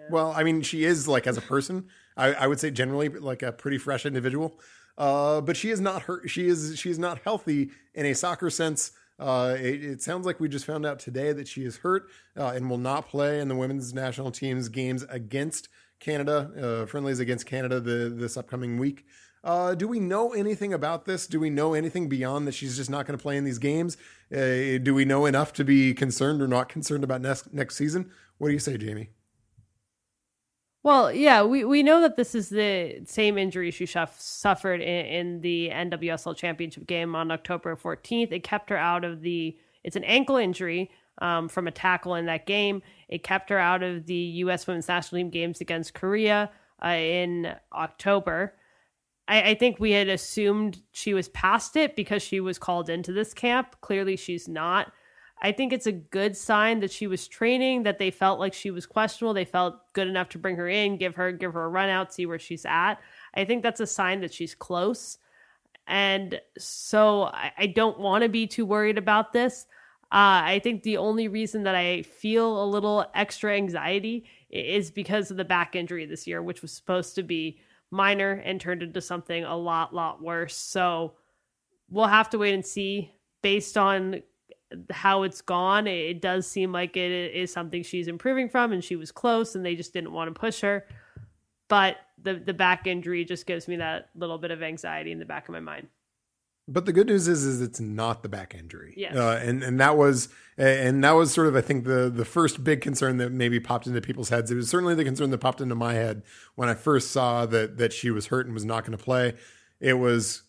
[0.10, 1.88] Well, I mean, she is like as a person.
[2.18, 4.60] I, I would say generally like a pretty fresh individual.
[4.98, 6.30] Uh, but she is not hurt.
[6.30, 8.92] She is she is not healthy in a soccer sense.
[9.18, 12.48] Uh, it, it sounds like we just found out today that she is hurt uh,
[12.48, 16.52] and will not play in the women's national team's games against Canada,
[16.84, 19.06] uh, friendlies against Canada the, this upcoming week.
[19.44, 21.28] Uh, do we know anything about this?
[21.28, 23.96] Do we know anything beyond that she's just not going to play in these games?
[24.34, 28.12] Uh, do we know enough to be concerned or not concerned about next next season?
[28.40, 29.10] What do you say, Jamie?
[30.86, 35.42] Well, yeah, we, we know that this is the same injury she suffered in, in
[35.42, 38.32] the NWSL Championship game on October 14th.
[38.32, 39.58] It kept her out of the.
[39.84, 40.92] It's an ankle injury
[41.24, 42.84] um, from a tackle in that game.
[43.10, 44.68] It kept her out of the U.S.
[44.68, 46.52] Women's National Team games against Korea
[46.84, 48.54] uh, in October.
[49.28, 53.12] I, I think we had assumed she was past it because she was called into
[53.12, 53.76] this camp.
[53.82, 54.92] Clearly, she's not.
[55.46, 58.72] I think it's a good sign that she was training, that they felt like she
[58.72, 59.36] was questionable.
[59.36, 62.12] They felt good enough to bring her in, give her give her a run out,
[62.12, 62.96] see where she's at.
[63.36, 65.20] I think that's a sign that she's close.
[65.86, 69.68] And so I, I don't want to be too worried about this.
[70.06, 75.30] Uh, I think the only reason that I feel a little extra anxiety is because
[75.30, 77.60] of the back injury this year, which was supposed to be
[77.92, 80.56] minor and turned into something a lot, lot worse.
[80.56, 81.14] So
[81.92, 84.24] we'll have to wait and see based on
[84.90, 85.88] how it's gone.
[85.88, 89.66] It does seem like it is something she's improving from, and she was close, and
[89.66, 90.86] they just didn't want to push her.
[91.68, 95.26] But the the back injury just gives me that little bit of anxiety in the
[95.26, 95.88] back of my mind.
[96.68, 98.96] But the good news is, is it's not the back injury.
[98.98, 99.16] Yes.
[99.16, 102.64] Uh, and and that was and that was sort of I think the the first
[102.64, 104.50] big concern that maybe popped into people's heads.
[104.50, 106.24] It was certainly the concern that popped into my head
[106.56, 109.36] when I first saw that that she was hurt and was not going to play.
[109.80, 110.42] It was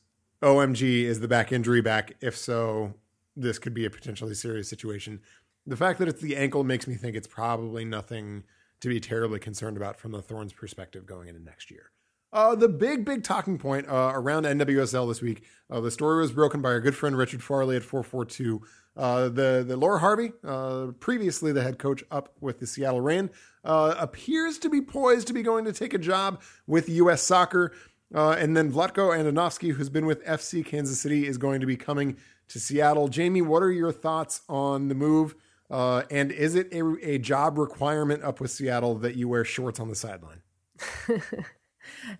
[0.42, 2.16] OMG is the back injury back?
[2.20, 2.94] If so,
[3.36, 5.20] this could be a potentially serious situation.
[5.66, 8.44] The fact that it's the ankle makes me think it's probably nothing
[8.80, 11.90] to be terribly concerned about from the Thorns perspective going into next year.
[12.32, 15.44] Uh, the big, big talking point uh, around NWSL this week.
[15.70, 18.62] Uh, the story was broken by our good friend Richard Farley at 442.
[18.96, 23.30] Uh, the the Laura Harvey, uh, previously the head coach up with the Seattle Reign,
[23.64, 27.22] uh, appears to be poised to be going to take a job with U.S.
[27.22, 27.72] Soccer.
[28.12, 32.16] And then Vlatko Andonovski, who's been with FC Kansas City, is going to be coming
[32.48, 33.08] to Seattle.
[33.08, 35.34] Jamie, what are your thoughts on the move?
[35.70, 39.80] Uh, and is it a, a job requirement up with Seattle that you wear shorts
[39.80, 40.42] on the sideline?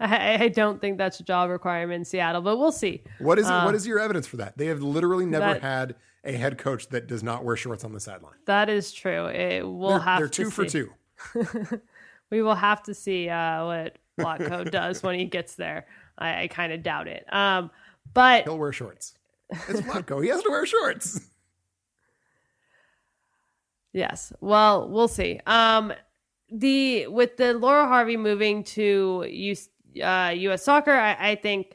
[0.01, 3.03] I, I don't think that's a job requirement in Seattle, but we'll see.
[3.19, 4.57] What is what is your evidence for that?
[4.59, 7.93] They have literally never that- had a head coach that does not wear shorts on
[7.93, 8.35] the sideline.
[8.47, 9.27] That is true.
[9.27, 10.91] It, we'll They're, have they're to two for two.
[12.31, 15.87] We will have to see uh, what Vlatko does when he gets there.
[16.19, 17.25] I, I kind of doubt it.
[17.33, 17.71] Um,
[18.15, 19.15] but He'll wear shorts.
[19.51, 20.23] It's Vlatko.
[20.23, 21.21] he has to wear shorts.
[23.97, 24.31] Yes.
[24.43, 25.41] Well, we'll see.
[25.47, 25.91] Um,
[26.53, 29.69] the with the Laura Harvey moving to US,
[30.03, 30.63] uh, U.S.
[30.63, 31.75] Soccer, I, I think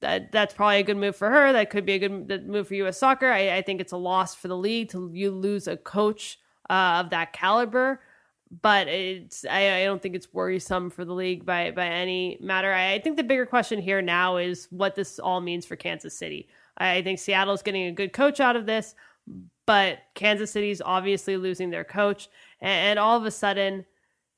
[0.00, 1.52] that that's probably a good move for her.
[1.52, 2.98] That could be a good move for U.S.
[2.98, 3.30] Soccer.
[3.30, 7.02] I, I think it's a loss for the league to you lose a coach uh,
[7.04, 8.00] of that caliber.
[8.60, 12.72] But it's I, I don't think it's worrisome for the league by by any matter.
[12.72, 16.18] I, I think the bigger question here now is what this all means for Kansas
[16.18, 16.48] City.
[16.78, 18.94] I think Seattle's getting a good coach out of this
[19.66, 22.28] but Kansas City's obviously losing their coach,
[22.60, 23.84] and, and, all of a sudden,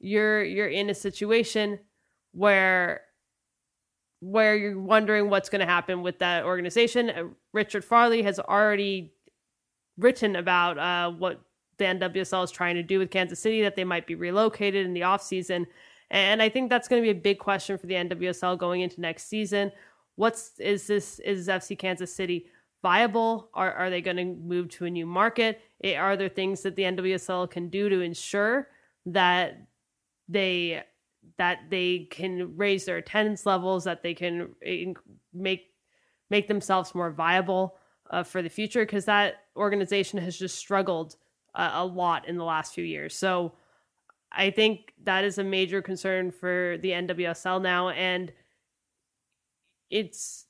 [0.01, 1.79] you're you're in a situation
[2.33, 3.03] where
[4.21, 7.11] where you're wondering what's going to happen with that organization.
[7.11, 9.13] Uh, Richard Farley has already
[9.99, 11.41] written about uh, what
[11.77, 14.95] the NWSL is trying to do with Kansas City, that they might be relocated in
[14.95, 15.67] the offseason.
[16.11, 19.01] And I think that's going to be a big question for the NWSL going into
[19.01, 19.71] next season.
[20.19, 22.47] What's is this is FC Kansas City
[22.83, 23.51] viable?
[23.55, 25.61] Are, are they going to move to a new market?
[25.97, 28.67] Are there things that the NWSL can do to ensure
[29.07, 29.63] that
[30.29, 30.83] they
[31.37, 34.49] that they can raise their attendance levels, that they can
[35.33, 35.67] make
[36.31, 37.77] make themselves more viable
[38.11, 38.85] uh, for the future?
[38.85, 41.15] Because that organization has just struggled
[41.55, 43.15] uh, a lot in the last few years.
[43.15, 43.53] So
[44.33, 47.91] I think that is a major concern for the NWSL now.
[47.91, 48.33] And
[49.91, 50.47] it's,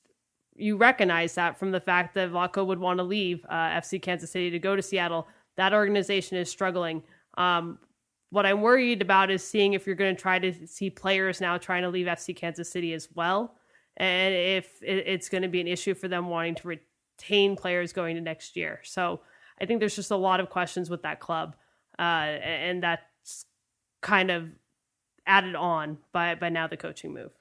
[0.55, 4.31] you recognize that from the fact that Vlatko would want to leave uh, FC Kansas
[4.31, 5.27] City to go to Seattle.
[5.55, 7.03] That organization is struggling.
[7.37, 7.79] Um,
[8.31, 11.57] what I'm worried about is seeing if you're going to try to see players now
[11.57, 13.55] trying to leave FC Kansas City as well.
[13.97, 18.15] And if it's going to be an issue for them wanting to retain players going
[18.15, 18.79] to next year.
[18.83, 19.21] So
[19.59, 21.55] I think there's just a lot of questions with that club.
[21.97, 23.45] Uh, and that's
[24.01, 24.49] kind of
[25.25, 27.31] added on by, by now the coaching move.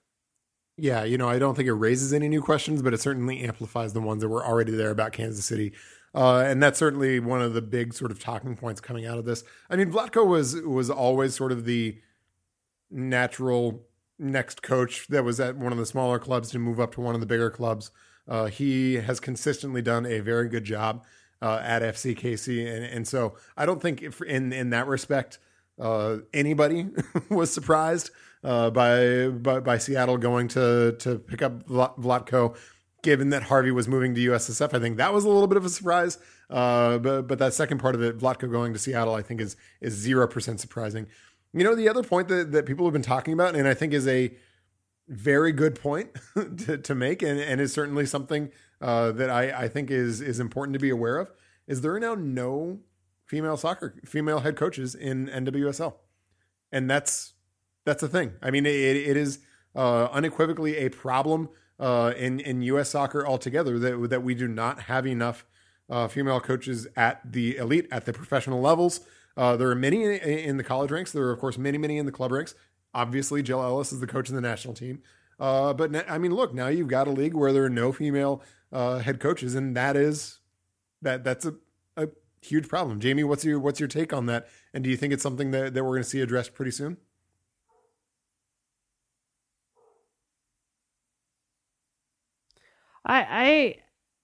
[0.80, 3.94] Yeah, you know, I don't think it raises any new questions, but it certainly amplifies
[3.94, 5.72] the ones that were already there about Kansas City.
[6.14, 9.24] Uh, and that's certainly one of the big sort of talking points coming out of
[9.24, 9.42] this.
[9.68, 11.98] I mean, Vlatko was was always sort of the
[12.90, 13.86] natural
[14.20, 17.14] next coach that was at one of the smaller clubs to move up to one
[17.14, 17.90] of the bigger clubs.
[18.28, 21.04] Uh, he has consistently done a very good job
[21.42, 25.40] uh, at FCKC, and, and so I don't think if in in that respect
[25.80, 26.86] uh, anybody
[27.28, 28.10] was surprised
[28.44, 32.56] uh, by, by, by Seattle going to to pick up Vlatko
[33.02, 34.74] given that Harvey was moving to USSF.
[34.74, 36.18] I think that was a little bit of a surprise.
[36.50, 39.56] Uh, but but that second part of it, Vlatko going to Seattle, I think is
[39.80, 41.06] is zero percent surprising.
[41.52, 43.92] You know, the other point that, that people have been talking about, and I think
[43.92, 44.34] is a
[45.08, 46.10] very good point
[46.66, 48.50] to, to make, and, and is certainly something
[48.82, 51.30] uh, that I, I think is is important to be aware of,
[51.66, 52.80] is there are now no
[53.26, 55.94] female soccer female head coaches in NWSL,
[56.72, 57.34] and that's
[57.88, 58.34] that's a thing.
[58.42, 59.40] I mean, it, it is
[59.74, 61.48] uh, unequivocally a problem
[61.80, 62.90] uh, in in U.S.
[62.90, 65.46] soccer altogether that that we do not have enough
[65.88, 69.00] uh, female coaches at the elite at the professional levels.
[69.36, 71.12] Uh, there are many in, in, the college ranks.
[71.12, 72.54] There are of course many many in the club ranks.
[72.94, 75.02] Obviously, Jill Ellis is the coach of the national team.
[75.38, 78.42] Uh, but I mean, look, now you've got a league where there are no female
[78.72, 80.40] uh, head coaches, and that is
[81.00, 81.54] that that's a,
[81.96, 82.08] a
[82.42, 82.98] huge problem.
[83.00, 84.48] Jamie, what's your what's your take on that?
[84.74, 86.96] And do you think it's something that, that we're going to see addressed pretty soon?
[93.04, 93.76] I, I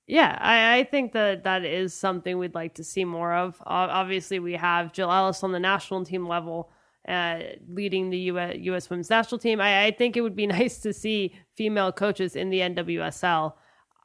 [0.06, 3.60] yeah, I, I think that that is something we'd like to see more of.
[3.62, 6.70] Uh, obviously, we have Jill Ellis on the national team level,
[7.08, 9.60] uh, leading the US, US women's national team.
[9.60, 13.54] I, I think it would be nice to see female coaches in the NWSL.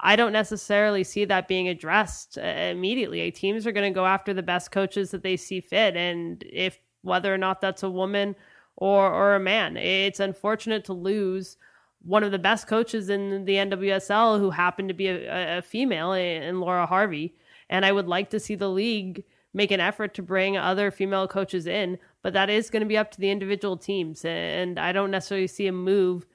[0.01, 3.29] I don't necessarily see that being addressed uh, immediately.
[3.31, 6.79] Teams are going to go after the best coaches that they see fit, and if
[7.01, 8.35] whether or not that's a woman
[8.77, 11.57] or or a man, it's unfortunate to lose
[12.01, 16.13] one of the best coaches in the NWSL who happened to be a, a female
[16.13, 17.35] in Laura Harvey.
[17.69, 19.23] And I would like to see the league
[19.53, 22.97] make an effort to bring other female coaches in, but that is going to be
[22.97, 24.23] up to the individual teams.
[24.23, 26.25] And I don't necessarily see a move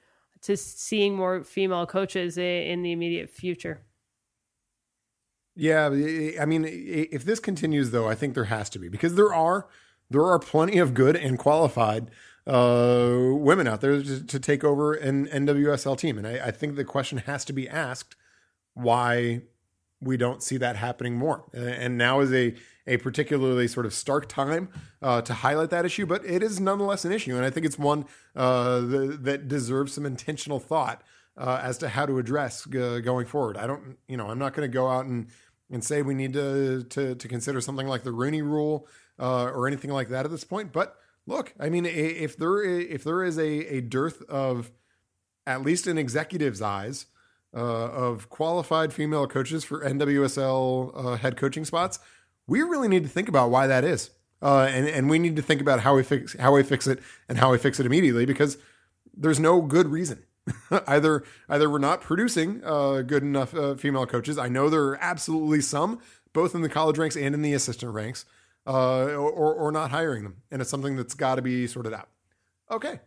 [0.41, 3.81] to seeing more female coaches in the immediate future.
[5.55, 9.33] Yeah, I mean, if this continues, though, I think there has to be because there
[9.33, 9.67] are
[10.09, 12.11] there are plenty of good and qualified
[12.47, 16.17] uh, women out there to, to, take over an NWSL team.
[16.19, 18.15] And I, I, think the question has to be asked
[18.75, 19.41] why
[19.99, 21.45] we don't see that happening more.
[21.53, 22.53] And now is a,
[22.85, 24.69] a particularly sort of stark time
[25.01, 27.35] uh, to highlight that issue, but it is nonetheless an issue.
[27.35, 31.01] And I think it's one uh, the, that deserves some intentional thought
[31.37, 33.57] uh, as to how to address uh, going forward.
[33.57, 35.27] I don't, you know, I'm not going to go out and,
[35.71, 38.87] and say we need to, to, to consider something like the Rooney rule
[39.19, 40.97] uh, or anything like that at this point, but
[41.27, 44.71] look, I mean, if there if there is a, a dearth of,
[45.45, 47.07] at least in executives' eyes,
[47.55, 51.99] uh, of qualified female coaches for NWSL uh, head coaching spots,
[52.47, 54.11] we really need to think about why that is,
[54.41, 56.99] uh, and and we need to think about how we fix how we fix it
[57.29, 58.57] and how we fix it immediately because
[59.15, 60.23] there's no good reason.
[60.87, 64.37] either either we're not producing uh, good enough uh, female coaches.
[64.37, 65.99] I know there are absolutely some,
[66.33, 68.25] both in the college ranks and in the assistant ranks
[68.67, 70.37] uh, or, or not hiring them.
[70.51, 72.09] And it's something that's got to be sorted out.
[72.71, 72.99] Okay.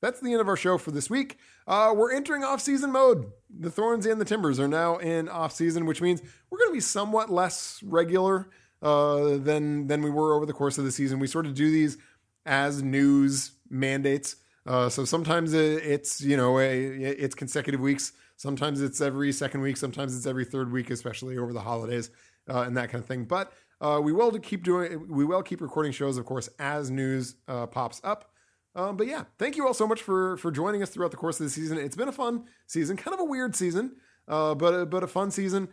[0.00, 1.38] That's the end of our show for this week.
[1.66, 3.30] Uh, we're entering off-season mode.
[3.48, 6.20] The Thorns and the Timbers are now in off-season, which means
[6.50, 8.48] we're going to be somewhat less regular
[8.82, 11.20] uh, than than we were over the course of the season.
[11.20, 11.98] We sort of do these
[12.44, 14.36] as news mandates.
[14.66, 18.12] Uh, so sometimes it's you know a, it's consecutive weeks.
[18.36, 19.76] Sometimes it's every second week.
[19.76, 22.10] Sometimes it's every third week, especially over the holidays
[22.48, 23.24] uh, and that kind of thing.
[23.24, 23.52] But
[23.82, 25.08] uh, we will keep doing.
[25.08, 28.30] We will keep recording shows, of course, as news uh, pops up.
[28.76, 31.40] Um, but yeah, thank you all so much for for joining us throughout the course
[31.40, 31.78] of the season.
[31.78, 33.96] It's been a fun season, kind of a weird season,
[34.28, 35.68] uh, but a, but a fun season.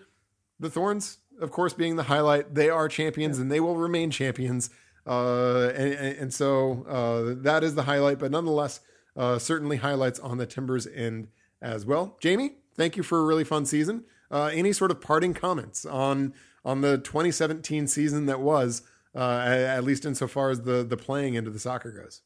[0.59, 2.55] The Thorns, of course, being the highlight.
[2.55, 3.43] They are champions, yeah.
[3.43, 4.71] and they will remain champions.
[5.07, 8.19] Uh, and, and, so uh, that is the highlight.
[8.19, 8.81] But nonetheless,
[9.15, 11.29] uh, certainly highlights on the Timbers end
[11.61, 12.17] as well.
[12.21, 14.03] Jamie, thank you for a really fun season.
[14.31, 16.33] any sort of parting comments on
[16.65, 18.83] on the 2017 season that was
[19.15, 22.21] uh, at least insofar as the the playing into the soccer goes.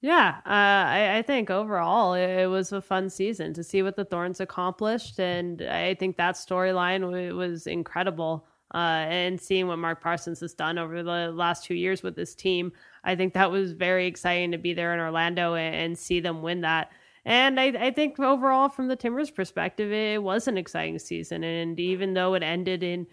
[0.00, 3.96] Yeah, uh, I, I, think overall it, it, was a fun season to see what
[3.96, 8.46] the Thorns accomplished, and I think that storyline w- was incredible.
[8.74, 12.34] Uh, and seeing what Mark Parsons has done over the last two years with this
[12.34, 12.70] team,
[13.02, 16.42] I think that was very exciting to be there in Orlando and, and see them
[16.42, 16.92] win that.
[17.24, 21.44] And I, I, think overall, from the Timbers' perspective, it was an exciting season.
[21.44, 23.06] And even though it ended in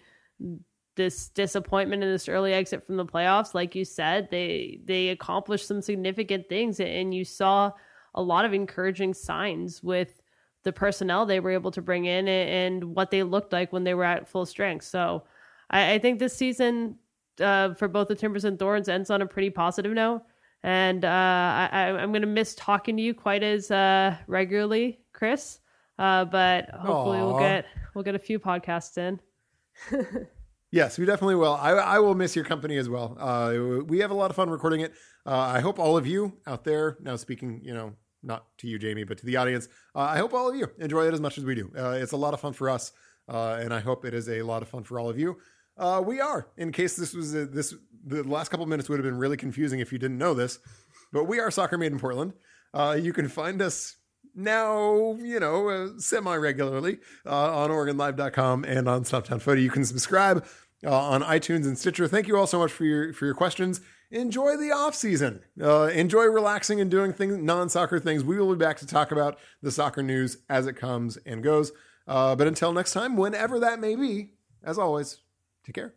[0.94, 5.66] this disappointment and this early exit from the playoffs, like you said, they they accomplished
[5.66, 7.70] some significant things, and you saw
[8.14, 10.22] a lot of encouraging signs with
[10.64, 13.94] the personnel they were able to bring in and what they looked like when they
[13.94, 14.84] were at full strength.
[14.84, 15.22] So
[15.70, 16.96] I, I think this season
[17.40, 20.22] uh, for both the Timbers and Thorns ends on a pretty positive note.
[20.66, 25.60] And uh, I, am going to miss talking to you quite as uh, regularly, Chris.
[25.98, 27.26] Uh, but hopefully Aww.
[27.26, 29.20] we'll get we'll get a few podcasts in.
[30.72, 31.54] Yes, we definitely will.
[31.54, 33.16] I, I will miss your company as well.
[33.18, 34.92] Uh, we have a lot of fun recording it.
[35.24, 38.78] Uh, I hope all of you out there, now speaking, you know, not to you,
[38.78, 41.38] Jamie, but to the audience, uh, I hope all of you enjoy it as much
[41.38, 41.70] as we do.
[41.78, 42.92] Uh, it's a lot of fun for us,
[43.28, 45.38] uh, and I hope it is a lot of fun for all of you.
[45.76, 47.74] Uh, we are, in case this was a, this,
[48.04, 50.58] the last couple minutes would have been really confusing if you didn't know this,
[51.12, 52.32] but we are Soccer Made in Portland.
[52.98, 53.96] you can find us
[54.36, 59.62] now, you know, uh, semi regularly uh, on OregonLive.com and on Stumptown Footy.
[59.62, 60.46] You can subscribe
[60.84, 62.06] uh, on iTunes and Stitcher.
[62.06, 63.80] Thank you all so much for your for your questions.
[64.10, 65.42] Enjoy the off season.
[65.60, 68.22] Uh, enjoy relaxing and doing things non soccer things.
[68.22, 71.72] We will be back to talk about the soccer news as it comes and goes.
[72.06, 75.22] Uh, but until next time, whenever that may be, as always,
[75.66, 75.94] take care.